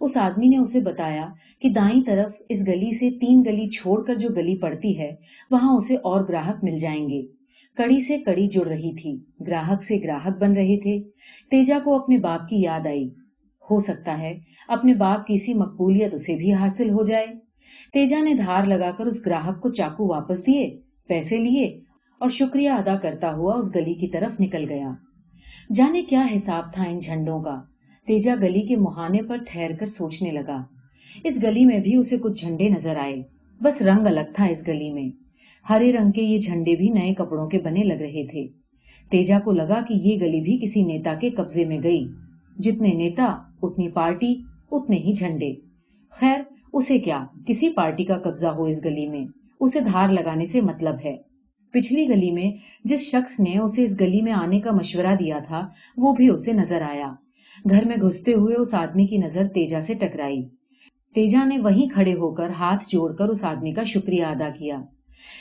اس 0.00 0.16
آدمی 0.16 0.48
نے 0.48 0.56
اسے 0.56 0.80
بتایا 0.80 1.28
کہ 1.60 1.68
دائیں 1.68 2.02
طرف 2.06 2.32
اس 2.48 2.68
گلی 2.68 2.96
سے 2.98 3.10
تین 3.10 3.42
گلی 3.46 3.68
چھوڑ 3.68 4.04
کر 4.04 4.14
جو 4.14 4.28
گلی 4.28 4.58
پڑتی 4.58 4.98
ہے، 4.98 5.14
وہاں 5.50 5.76
اسے 5.76 5.94
اور 5.94 6.24
گراہک 6.28 6.64
مل 6.64 6.76
جائیں 6.78 7.08
گے۔ 7.08 7.39
کڑی 7.76 8.00
سے 8.00 8.18
کڑی 8.18 8.48
جڑ 8.48 8.66
رہی 8.66 8.94
تھی۔ 8.94 9.16
گراہک 9.46 9.84
سے 9.84 9.96
گراہک 10.04 10.38
بن 10.38 10.52
رہے 10.52 10.80
تھے۔ 10.80 11.00
تیجا 11.50 11.78
کو 11.84 11.94
اپنے 11.94 12.18
باپ 12.18 12.48
کی 12.48 12.62
یاد 12.62 12.86
آئی۔ 12.86 13.08
ہو 13.70 13.78
سکتا 13.78 14.18
ہے 14.18 14.38
اپنے 14.68 14.94
باپ 14.94 15.26
کی 15.26 15.34
اسی 15.34 15.54
مقبولیت 15.54 16.14
اسے 16.14 16.36
بھی 16.36 16.52
حاصل 16.52 16.90
ہو 16.90 17.04
جائے۔ 17.04 17.26
تیجا 17.92 18.20
نے 18.20 18.34
دھار 18.34 18.64
لگا 18.64 18.90
کر 18.98 19.06
اس 19.06 19.26
گراہک 19.26 19.62
کو 19.62 19.70
چاقو 19.70 20.08
واپس 20.08 20.46
دیے، 20.46 20.80
پیسے 21.08 21.36
لیے 21.36 21.80
اور 22.18 22.28
شکریہ 22.28 22.70
ادا 22.70 22.96
کرتا 22.96 23.34
ہوا 23.34 23.54
اس 23.54 23.74
گلی 23.74 23.94
کی 23.94 24.06
طرف 24.06 24.40
نکل 24.40 24.64
گیا۔ 24.68 24.90
جانے 25.74 26.02
کیا 26.02 26.26
حساب 26.34 26.72
تھا 26.72 26.82
ان 26.82 27.00
جھنڈوں 27.00 27.40
کا۔ 27.40 27.60
تیجا 28.06 28.34
گلی 28.42 28.62
کے 28.62 28.76
مہانے 28.76 29.22
پر 29.22 29.36
ٹھہر 29.48 29.70
کر 29.80 29.86
سوچنے 29.86 30.30
لگا۔ 30.30 30.62
اس 31.24 31.42
گلی 31.42 31.64
میں 31.64 31.78
بھی 31.78 31.96
اسے 31.96 32.16
کچھ 32.18 32.44
جھنڈے 32.44 32.68
نظر 32.68 32.96
آئے۔ 32.96 33.22
بس 33.62 33.82
رنگ 33.82 34.06
الگ 34.06 34.32
تھا 34.34 34.44
اس 34.44 34.68
گلی 34.68 34.92
میں۔ 34.92 35.29
ہرے 35.68 35.92
رنگ 35.92 36.10
کے 36.10 36.22
یہ 36.22 36.38
جھنڈے 36.38 36.76
بھی 36.76 36.88
نئے 36.88 37.14
کپڑوں 37.14 37.48
کے 37.48 37.58
بنے 37.58 37.82
لگ 37.82 38.02
رہے 38.02 38.26
تھے۔ 38.26 38.46
تیجا 39.10 39.38
کو 39.44 39.52
لگا 39.52 39.80
کہ 39.88 39.94
یہ 39.94 40.20
گلی 40.20 40.40
بھی 40.40 40.58
کسی 40.62 40.82
نیتا 40.82 41.14
کے 41.14 41.30
قبضے 41.30 41.64
میں 41.64 41.78
گئی۔ 41.82 42.06
جتنے 42.58 42.92
نیتا، 42.92 43.36
اتنی 43.62 43.88
پارٹی، 43.88 44.34
اتنے 44.70 44.96
ہی 44.96 45.12
جھنڈے۔ 45.12 45.54
خیر، 46.10 46.40
اسے 46.72 46.98
کیا 46.98 47.24
کسی 47.46 47.70
پارٹی 47.70 48.04
کا 48.04 48.18
قبضہ 48.18 48.46
ہو 48.46 48.64
اس 48.64 48.84
گلی 48.84 49.08
میں؟ 49.08 49.24
اسے 49.60 49.80
دھار 49.80 50.08
لگانے 50.08 50.44
سے 50.44 50.60
مطلب 50.60 50.94
ہے۔ 51.04 51.16
پچھلی 51.72 52.08
گلی 52.08 52.30
میں 52.30 52.50
جس 52.84 53.00
شخص 53.00 53.40
نے 53.40 53.58
اسے 53.58 53.84
اس 53.84 54.00
گلی 54.00 54.20
میں 54.20 54.32
آنے 54.32 54.60
کا 54.60 54.70
مشورہ 54.72 55.14
دیا 55.20 55.38
تھا، 55.46 55.68
وہ 55.96 56.14
بھی 56.14 56.28
اسے 56.28 56.52
نظر 56.52 56.82
آیا۔ 56.82 57.12
گھر 57.70 57.84
میں 57.84 57.96
گھستے 57.96 58.32
ہوئے 58.34 58.54
اس 58.54 58.74
آدمی 58.74 59.06
کی 59.06 59.18
نظر 59.18 59.44
تیجا 59.44 59.80
سے 59.80 59.94
ٹکرائی۔ 59.94 60.42
تیجا 61.14 61.44
نے 61.44 61.58
وہیں 61.58 61.88
کھڑے 61.94 62.12
ہو 62.12 62.34
کر 62.34 62.48
ہاتھ 62.50 62.84
جوڑ 62.88 63.14
کر 63.14 63.28
اس 63.28 63.44
آدمی 63.44 63.72
کا 63.72 63.82
شکریہ 63.82 64.24
ادا 64.24 64.48
کیا۔ 64.58 64.76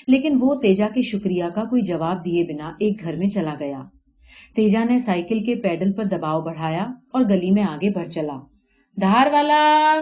لیکن 0.07 0.37
وہ 0.41 0.55
تیجا 0.55 0.87
کے 0.93 1.01
شکریہ 1.01 1.43
کا 1.55 1.63
کوئی 1.63 1.81
جواب 1.81 2.25
دیے 2.25 2.43
بنا 2.43 2.67
ایک 2.79 3.01
گھر 3.03 3.15
میں 3.15 3.27
چلا 3.27 3.55
گیا۔ 3.59 3.83
تیجا 4.55 4.83
نے 4.83 4.99
سائیکل 4.99 5.39
کے 5.43 5.55
پیڈل 5.55 5.93
پر 5.93 6.03
دباؤ 6.03 6.41
بڑھایا 6.41 6.87
اور 7.13 7.25
گلی 7.29 7.51
میں 7.51 7.63
آگے 7.63 7.89
بڑھ 7.89 8.07
چلا۔ 8.07 8.37
دھار 9.01 9.27
والا، 9.31 10.01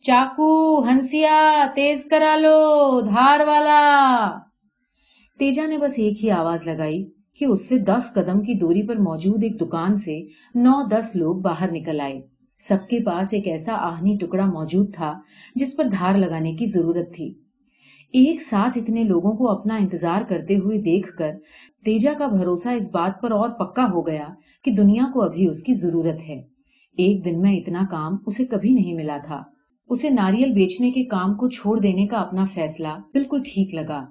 چاقو، 0.00 0.84
ہنسیا، 0.88 1.66
تیز 1.74 2.04
کرا 2.04 2.36
لو، 2.36 3.00
دھار 3.00 3.40
والا۔ 3.40 4.30
تیجا 5.38 5.66
نے 5.66 5.78
بس 5.78 5.94
ایک 5.96 6.24
ہی 6.24 6.30
آواز 6.30 6.66
لگائی 6.66 7.04
کہ 7.38 7.44
اس 7.44 7.68
سے 7.68 7.78
دس 7.78 8.12
قدم 8.14 8.40
کی 8.40 8.54
دوری 8.54 8.82
پر 8.82 8.96
موجود 8.96 9.42
ایک 9.42 9.60
دکان 9.60 9.94
سے 9.94 10.20
نو 10.54 10.88
دس 10.88 11.16
لوگ 11.16 11.36
باہر 11.36 11.72
نکل 11.72 12.00
آئے۔ 12.00 12.20
سب 12.60 12.88
کے 12.90 13.00
پاس 13.00 13.32
ایک 13.32 13.48
ایسا 13.48 13.72
آہنی 13.74 14.16
ٹکڑا 14.20 14.46
موجود 14.46 14.94
تھا 14.94 15.14
جس 15.54 15.76
پر 15.76 15.84
دھار 15.84 16.14
لگانے 16.14 16.54
کی 16.54 16.66
ضرورت 16.66 17.14
تھی۔ 17.14 17.34
ایک 18.14 18.42
ساتھ 18.42 18.78
اتنے 18.78 19.04
لوگوں 19.04 19.32
کو 19.32 19.50
اپنا 19.50 19.76
انتظار 19.76 20.22
کرتے 20.28 20.56
ہوئے 20.56 20.78
دیکھ 20.78 21.16
کر 21.16 21.30
تیجا 21.84 22.12
کا 22.18 22.26
بھروسہ 22.26 22.68
اس 22.68 22.90
بات 22.94 23.22
پر 23.22 23.30
اور 23.30 23.48
پکا 23.50 23.86
ہو 23.92 24.06
گیا 24.06 24.26
کہ 24.64 24.70
دنیا 24.70 25.04
کو 25.14 25.22
ابھی 25.22 25.46
اس 25.48 25.62
کی 25.62 25.72
ضرورت 25.72 26.28
ہے۔ 26.28 26.38
ایک 26.98 27.24
دن 27.24 27.40
میں 27.40 27.56
اتنا 27.56 27.82
کام 27.90 28.16
اسے 28.26 28.44
کبھی 28.44 28.72
نہیں 28.72 28.94
ملا 28.94 29.18
تھا۔ 29.24 29.42
اسے 29.88 30.10
ناریل 30.10 30.52
بیچنے 30.52 30.90
کے 30.90 31.04
کام 31.04 31.34
کو 31.34 31.48
چھوڑ 31.48 31.78
دینے 31.80 32.06
کا 32.06 32.16
اپنا 32.16 32.44
فیصلہ 32.44 32.88
بالکل 33.12 33.38
ٹھیک 33.38 33.74
لگا۔ 33.74 34.04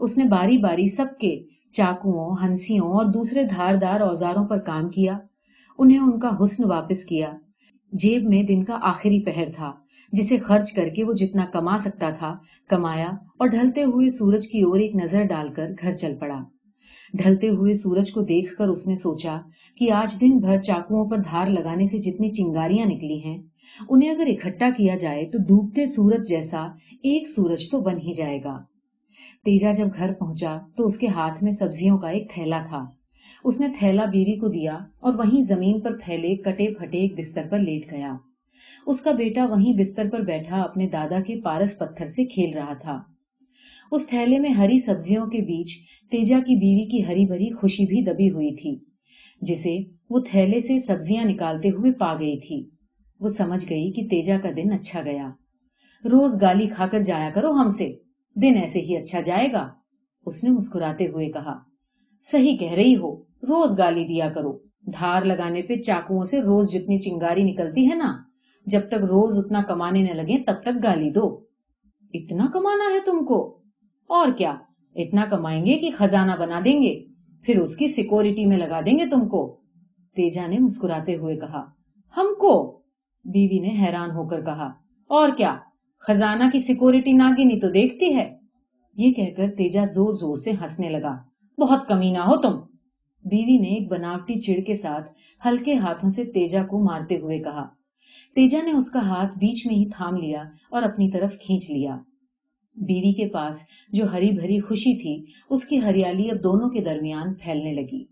اس 0.00 0.18
نے 0.18 0.24
باری 0.24 0.58
باری 0.58 0.86
سب 0.88 1.06
کے 1.20 1.38
چاقوؤں 1.72 2.36
ہنسیوں 2.42 2.86
اور 2.86 3.04
دوسرے 3.04 3.44
دھار 3.44 3.74
دار 3.74 4.00
اوزاروں 4.00 4.44
پر 4.44 4.58
کام 4.58 4.88
کیا۔ 4.88 5.18
انہیں 5.78 5.98
ان 5.98 6.18
کا 6.18 6.30
حسن 6.42 6.64
واپس 6.64 7.04
کیا۔ 7.04 7.32
جیب 7.92 8.22
میں 8.22 8.42
دن 8.42 8.64
کا 8.64 8.78
آخری 8.82 9.24
پہر 9.24 9.44
تھا۔ 9.56 9.72
جسے 10.12 10.38
خرچ 10.38 10.72
کر 10.72 10.88
کے 10.88 11.04
وہ 11.04 11.12
جتنا 11.12 11.44
کما 11.52 11.76
سکتا 11.78 12.10
تھا، 12.10 12.34
کمایا 12.68 13.08
اور 13.38 13.48
ڈھلتے 13.48 13.82
ہوئے 13.84 14.08
سورج 14.08 14.48
کی 14.48 14.60
اور 14.60 14.78
ایک 14.78 14.96
نظر 14.96 15.22
ڈال 15.22 15.52
کر 15.52 15.70
گھر 15.82 15.90
چل 15.90 16.16
پڑا۔ 16.20 16.38
ڈھلتے 17.14 17.48
ہوئے 17.48 17.74
سورج 17.74 18.12
کو 18.12 18.20
دیکھ 18.20 18.54
کر 18.56 18.68
اس 18.68 18.86
نے 18.86 18.94
سوچا 18.94 19.36
کہ 19.76 19.90
آج 19.92 20.20
دن 20.20 20.38
بھر 20.38 20.60
چاقوؤں 20.62 21.10
پر 21.10 21.18
دھار 21.18 21.46
لگانے 21.46 21.84
سے 21.84 21.98
جتنی 21.98 22.30
چنگاریاں 22.32 22.86
نکلی 22.86 23.20
ہیں، 23.24 23.38
انہیں 23.88 24.10
اگر 24.10 24.26
اکٹھا 24.26 24.70
کیا 24.76 24.96
جائے 24.96 25.26
تو 25.26 25.38
ڈوبتے 25.38 25.86
سورج 25.86 26.28
جیسا 26.28 26.66
ایک 27.02 27.28
سورج 27.28 27.70
تو 27.70 27.80
بن 27.80 27.98
ہی 27.98 28.12
جائے 28.12 28.38
گا۔ 28.44 28.56
تیجا 29.44 29.70
جب 29.70 29.86
گھر 29.96 30.12
پہنچا 30.12 30.56
تو 30.76 30.86
اس 30.86 30.98
کے 30.98 31.06
ہاتھ 31.06 31.42
میں 31.44 31.52
سبزیوں 31.52 31.98
کا 31.98 32.08
ایک 32.08 32.30
تھیلا 32.30 32.62
تھا۔ 32.68 32.84
اس 33.44 33.60
نے 33.60 33.68
تھیلا 33.78 34.04
بیوی 34.04 34.38
کو 34.38 34.48
دیا 34.48 34.78
اور 35.00 35.14
وہیں 35.14 35.40
زمین 35.40 35.80
پر 35.80 35.96
پھیلے 36.04 36.34
کٹے 36.36 36.74
پھٹے 36.74 36.98
ایک 36.98 37.18
بستر 37.18 37.46
پر 37.50 37.58
لیٹ 37.58 37.90
گیا۔ 37.92 38.16
اس 38.86 39.00
کا 39.00 39.12
بیٹا 39.12 39.46
وہیں 39.46 39.78
بستر 39.78 40.08
پر 40.12 40.20
بیٹھا 40.20 40.62
اپنے 40.62 40.88
دادا 40.88 41.20
کے 41.20 41.40
پارس 41.40 41.78
پتھر 41.78 42.06
سے 42.06 42.24
کھیل 42.24 42.54
رہا 42.54 42.74
تھا۔ 42.74 43.00
اس 43.92 44.06
تھیلے 44.06 44.38
میں 44.38 44.50
ہری 44.50 44.78
سبزیوں 44.78 45.26
کے 45.26 45.40
بیچ 45.40 45.76
تیجا 46.10 46.38
کی 46.38 46.56
بیوی 46.56 46.88
کی 46.88 47.06
ہری 47.06 47.26
بھری 47.26 47.50
خوشی 47.50 47.84
بھی 47.86 48.02
دبی 48.02 48.30
ہوئی 48.30 48.54
تھی، 48.56 48.78
جسے 49.42 49.78
وہ 50.10 50.20
تھیلے 50.30 50.60
سے 50.60 50.78
سبزیاں 50.78 51.24
نکالتے 51.24 51.68
ہوئے 51.68 51.92
پا 51.92 52.14
گئی 52.20 52.38
تھی۔ 52.38 52.70
وہ 53.20 53.28
سمجھ 53.28 53.64
گئی 53.70 53.92
کہ 53.92 54.02
تیجا 54.02 54.36
کا 54.42 54.48
دن 54.56 54.72
اچھا 54.72 55.02
گیا۔ 55.02 55.30
روز 56.04 56.42
گالی 56.42 56.66
کھا 56.66 56.86
کر 56.86 57.00
جایا 57.00 57.30
کرو 57.34 57.50
ہم 57.50 57.68
سے، 57.68 57.92
دن 58.36 58.54
ایسے 58.56 58.80
ہی 58.80 58.96
اچھا 58.96 59.20
جائے 59.20 59.48
گا۔ 59.52 59.68
اس 60.26 60.44
نے 60.44 60.50
مسکراتے 60.50 61.06
ہوئے 61.06 61.30
کہا، 61.30 61.58
صحیح 62.22 62.56
کہہ 62.56 62.72
رہی 62.72 62.96
ہو، 62.96 63.22
روز 63.22 63.78
گالی 63.78 64.04
دیا 64.04 64.28
کرو۔ 64.28 64.58
دھار 64.86 65.22
لگانے 65.22 65.62
پہ 65.62 65.76
چاقو 65.76 66.24
سے 66.24 66.40
روز 66.40 66.72
جتنی 66.72 66.98
چنگاری 66.98 67.42
نکلتی 67.42 67.90
ہے 67.90 67.94
نا۔ 67.94 68.29
جب 68.66 68.80
تک 68.88 68.94
روز 68.94 69.38
اتنا 69.38 69.62
کمانے 69.62 70.02
نہ 70.02 70.10
لگے 70.10 70.38
تب 70.38 70.54
تک 70.62 70.82
گالی 70.82 71.10
دو۔ 71.10 71.44
اتنا 72.14 72.46
کمانا 72.52 72.94
ہے 72.94 73.00
تم 73.00 73.24
کو۔ 73.24 73.58
اور 74.08 74.28
کیا؟ 74.38 74.56
اتنا 74.94 75.24
کمائیں 75.30 75.66
گے 75.66 75.78
کہ 75.78 75.90
خزانہ 75.96 76.32
بنا 76.38 76.60
دیں 76.64 76.82
گے۔ 76.82 77.04
پھر 77.42 77.58
اس 77.58 77.76
کی 77.76 77.88
سیکورٹی 77.88 78.46
میں 78.46 78.58
لگا 78.58 78.80
دیں 78.80 78.98
گے 78.98 79.10
تم 79.10 79.28
کو۔ 79.28 79.56
تیجا 80.14 80.46
نے 80.46 80.58
مسکراتے 80.58 81.16
ہوئے 81.16 81.36
کہا، 81.36 81.64
ہم 82.16 82.26
کو؟ 82.40 82.80
بیوی 83.24 83.58
نے 83.58 83.68
حیران 83.68 84.10
ہو 84.10 84.28
کر 84.28 84.44
کہا، 84.44 84.72
اور 85.08 85.28
کیا؟ 85.36 85.56
خزانہ 86.00 86.44
کی 86.52 86.58
سیکورٹی 86.58 87.12
ناگینی 87.12 87.60
تو 87.60 87.68
دیکھتی 87.68 88.14
ہے۔ 88.14 88.36
یہ 88.96 89.12
کہہ 89.12 89.34
کر 89.36 89.50
تیجا 89.56 89.84
زور 89.84 90.12
زور 90.12 90.36
سے 90.36 90.50
ہنسنے 90.50 90.88
لگا، 90.88 91.16
بہت 91.58 91.88
کمی 91.88 92.10
نہ 92.10 92.18
ہو 92.18 92.36
تم۔ 92.36 92.58
بیوی 93.24 93.58
نے 93.58 93.68
ایک 93.68 93.88
بناوٹی 93.88 94.40
چڑ 94.40 94.60
کے 94.66 94.74
ساتھ 94.74 95.12
ہلکے 95.46 95.74
ہاتھوں 95.74 96.08
سے 96.08 96.24
تیجا 96.24 96.62
کو 96.62 96.84
مارتے 96.84 97.18
ہوئے 97.18 97.38
کہا 97.38 97.79
تیجا 98.34 98.58
نے 98.64 98.72
اس 98.72 98.90
کا 98.90 99.00
ہاتھ 99.00 99.38
بیچ 99.38 99.66
میں 99.66 99.74
ہی 99.74 99.88
تھام 99.88 100.16
لیا 100.16 100.42
اور 100.70 100.82
اپنی 100.82 101.10
طرف 101.10 101.32
کھینچ 101.46 101.70
لیا۔ 101.70 101.96
بیوی 102.74 103.12
کے 103.12 103.28
پاس 103.28 103.60
جو 103.92 104.04
ہری 104.12 104.30
بھری 104.30 104.60
خوشی 104.60 104.98
تھی، 104.98 105.32
اس 105.50 105.64
کی 105.64 105.80
ہریالی 105.80 106.30
اب 106.30 106.36
دونوں 106.36 106.70
کے 106.70 106.80
درمیان 106.80 107.34
پھیلنے 107.34 107.72
لگی۔ 107.72 108.04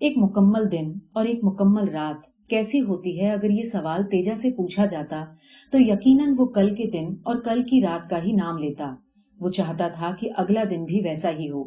ایک 0.00 0.12
مکمل 0.16 0.72
دن 0.72 0.92
اور 1.12 1.24
ایک 1.24 1.38
مکمل 1.42 1.88
رات 1.88 2.48
کیسی 2.50 2.80
ہوتی 2.80 3.20
ہے 3.20 3.30
اگر 3.30 3.50
یہ 3.50 3.62
سوال 3.62 4.02
تیجا 4.02 4.34
سے 4.34 4.50
پوچھا 4.50 4.86
جاتا، 4.86 5.24
تو 5.72 5.78
یقیناً 5.80 6.34
وہ 6.38 6.46
کل 6.46 6.74
کے 6.74 6.90
دن 6.90 7.14
اور 7.22 7.36
کل 7.36 7.62
کی 7.62 7.80
رات 7.80 8.10
کا 8.10 8.24
ہی 8.24 8.32
نام 8.32 8.58
لیتا۔ 8.58 8.94
وہ 9.40 9.50
چاہتا 9.50 9.88
تھا 9.88 10.14
کہ 10.20 10.30
اگلا 10.36 10.64
دن 10.70 10.84
بھی 10.84 11.00
ویسا 11.04 11.30
ہی 11.38 11.50
ہو۔ 11.50 11.64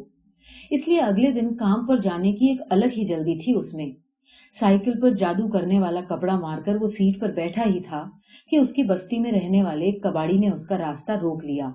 اس 0.70 0.88
لیے 0.88 1.00
اگلے 1.00 1.30
دن 1.30 1.54
کام 1.54 1.86
پر 1.86 1.96
جانے 1.96 2.32
کی 2.32 2.48
ایک 2.48 2.60
الگ 2.70 2.84
ہی 2.84 3.04
جلدی 3.04 3.44
تھی 3.44 3.54
اس 3.56 3.74
میں۔ 3.74 4.03
سائیکل 4.60 5.00
پر 5.00 5.10
جادو 5.10 5.48
کرنے 5.48 5.80
والا 5.80 6.00
کپڑا 6.00 6.38
مار 6.38 6.58
کر 6.58 6.76
وہ 6.80 6.86
سیٹ 6.86 7.20
پر 7.20 7.28
بیٹھا 7.28 7.64
ہی 7.64 7.80
تھا 7.80 8.10
کہ 8.50 8.56
اس 8.56 8.72
کی 8.72 8.82
بستی 8.82 9.18
میں 9.18 9.32
رہنے 9.32 9.62
والے 9.62 9.84
ایک 9.84 10.02
کباڑی 10.02 10.38
نے 10.38 10.48
اس 10.48 10.66
کا 10.66 10.78
راستہ 10.78 11.12
روک 11.12 11.44
لیا۔ 11.44 11.68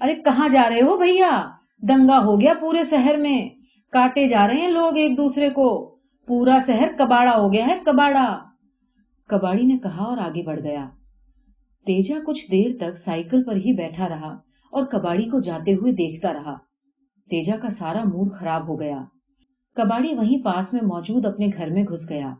ارے 0.00 0.14
کہاں 0.14 0.48
جا 0.48 0.70
رہے 0.70 0.80
ہو 0.80 0.96
بھیا؟ 0.96 1.50
دنگا 1.82 2.18
ہو 2.18 2.40
گیا 2.40 2.52
پورے 2.60 2.82
شہر 2.84 3.16
میں۔ 3.16 3.48
کاٹے 3.92 4.26
جا 4.26 4.46
رہے 4.48 4.56
ہیں 4.56 4.68
لوگ 4.68 4.96
ایک 4.96 5.16
دوسرے 5.16 5.50
کو۔ 5.50 5.96
پورا 6.26 6.58
شہر 6.66 6.88
کباڑا 6.98 7.34
ہو 7.36 7.52
گیا 7.52 7.66
ہے، 7.66 7.78
کباڑا۔ 7.86 8.38
کباڑی 9.28 9.62
نے 9.62 9.76
کہا 9.78 10.04
اور 10.04 10.18
آگے 10.18 10.42
بڑھ 10.42 10.60
گیا۔ 10.60 10.88
تیجا 11.86 12.16
کچھ 12.26 12.50
دیر 12.50 12.70
تک 12.80 12.98
سائیکل 12.98 13.42
پر 13.42 13.56
ہی 13.56 13.76
بیٹھا 13.76 14.08
رہا 14.08 14.32
اور 14.72 14.84
کباڑی 14.84 15.24
کو 15.24 15.40
جاتے 15.40 15.74
ہوئے 15.74 15.92
دیکھتا 15.92 16.32
رہا۔ 16.32 16.54
تیجا 17.30 17.56
کا 17.56 17.68
سارا 17.68 18.04
موڈ 18.04 18.32
خراب 18.32 18.68
ہو 18.68 18.80
گیا۔ 18.80 19.02
کباڑی 19.76 20.14
وہیں 20.14 20.44
پاس 20.44 20.74
میں 20.74 20.82
موجود 20.82 21.26
اپنے 21.26 21.46
گھر 21.46 21.70
میں 21.70 21.82
گھس 21.82 22.10
گیا۔ 22.10 22.34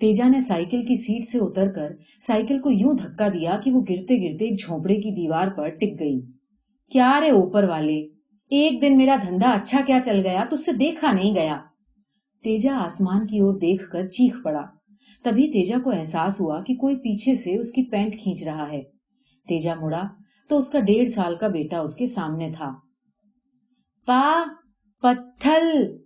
تیجا 0.00 0.28
نے 0.28 0.40
سائیکل 0.40 0.82
کی 0.82 0.96
سیٹ 0.96 1.24
سے 1.24 1.38
اتر 1.38 1.72
کر 1.72 1.92
سائیکل 2.26 2.58
کو 2.58 2.70
یوں 2.70 2.94
دھکا 2.94 3.28
دیا 3.28 3.60
کہ 3.64 3.70
وہ 3.70 3.80
گرتے 3.80 4.28
گرتے 4.28 4.44
ایک 4.44 4.60
جھونپڑے 4.60 4.94
کی 4.94 5.10
دیوار 5.10 5.48
پر 5.48 5.68
ٹک 5.68 6.00
گئی۔ 6.00 6.20
کیا 6.92 7.20
رے 7.20 7.30
اوپر 7.30 7.64
والے؟ 7.64 8.00
ایک 8.50 8.82
دن 8.82 8.96
میرا 8.96 9.16
دھندا 9.26 9.50
اچھا 9.50 9.80
کیا 9.86 9.98
چل 10.04 10.20
گیا 10.24 10.44
تو 10.50 10.54
اسے 10.54 10.72
دیکھا 10.72 11.12
نہیں 11.12 11.34
گیا۔ 11.34 11.56
تیجا 12.44 12.78
آسمان 12.78 13.26
کی 13.26 13.38
اور 13.38 13.54
دیکھ 13.54 13.90
کر 13.90 14.06
چیخ 14.06 14.36
پڑا۔ 14.44 14.62
تبھی 15.24 15.52
تیجا 15.52 15.76
کو 15.84 15.90
احساس 15.90 16.40
ہوا 16.40 16.62
کہ 16.62 16.74
کوئی 16.74 16.96
پیچھے 16.96 17.34
سے 17.34 17.56
اس 17.58 17.70
کی 17.70 17.90
پینٹ 17.90 18.12
کھینچ 18.22 18.42
رہا 18.42 18.72
ہے۔ 18.72 18.82
تیجا 19.48 19.74
مڑا 19.74 20.02
تو 20.48 20.56
اس 20.56 20.70
کا 20.70 20.80
ڈیڑھ 20.80 21.08
سال 21.08 21.34
کا 21.34 21.48
بیٹا 21.48 21.78
اس 21.78 21.94
کے 21.94 22.06
سامنے 22.06 22.50
تھا۔ 22.56 22.72
پا، 24.06 24.44
پتھل! 25.02 25.96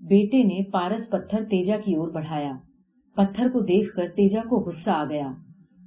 بیٹے 0.00 0.42
نے 0.42 0.70
پارس 0.70 1.10
پتھر 1.10 1.44
تیجا 1.44 1.76
کی 1.84 1.94
اور 1.94 2.08
بڑھایا۔ 2.08 2.52
پتھر 3.16 3.48
کو 3.48 3.60
دیکھ 3.60 3.96
کر 3.96 4.06
تیجا 4.16 4.40
کو 4.48 4.56
غصہ 4.56 4.90
آ 4.90 5.04
گیا۔ 5.04 5.32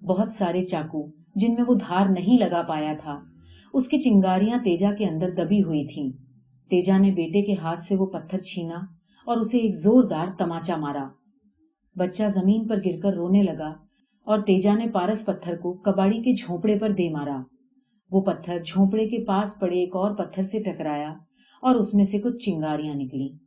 بہت 0.06 0.34
سارے 0.34 0.66
چاقو، 0.66 1.08
جن 1.36 1.54
میں 1.54 1.64
وہ 1.68 1.76
دھار 1.76 2.10
نہیں 2.10 2.38
لگا 2.38 2.62
پایا 2.68 2.94
تھا، 3.00 3.20
اس 3.74 3.88
کی 3.88 4.02
چنگاریاں 4.02 4.58
تیجا 4.64 4.92
کے 4.98 5.06
اندر 5.06 5.30
دبی 5.30 5.64
ہوئی 5.64 5.86
تھیں۔ 5.86 6.10
تیجا 6.70 6.98
نے 6.98 7.12
بیٹے 7.12 7.42
کے 7.42 7.54
ہاتھ 7.54 7.84
سے 7.84 7.96
وہ 7.96 8.06
پتھر 8.06 8.42
چھینا 8.42 8.76
اور 9.26 9.38
اسے 9.38 9.58
ایک 9.58 9.76
زوردار 9.76 10.28
تماچا 10.38 10.76
مارا۔ 10.78 11.08
بچہ 11.96 12.24
زمین 12.24 12.68
پر 12.68 12.80
گر 12.86 13.00
کر 13.00 13.14
رونے 13.14 13.44
لگا 13.44 13.74
اور 14.24 14.40
تیجا 14.40 14.74
نے 14.74 14.88
پارس 14.88 15.26
پتھر 15.26 15.56
کو 15.56 15.74
کباڑی 15.74 16.20
کے 16.22 16.34
جھونپڑے 16.34 16.80
پر 16.80 16.92
دے 16.92 17.10
مارا۔ 17.10 17.42
وہ 18.12 18.22
پتھر 18.22 18.60
جھونپڑے 18.66 19.08
کے 19.08 19.26
پاس 19.26 19.60
پڑے 19.60 19.80
ایک 19.80 19.96
اور 19.96 20.16
پتھر 20.16 20.44
سے 20.44 20.64
ٹکرایا 20.64 21.14
اور 21.62 21.76
اس 21.76 21.94
میں 21.94 22.06
سے 22.06 22.20
کچھ 22.20 22.38
چنگاریاں 22.38 22.96
نکلی 22.96 23.43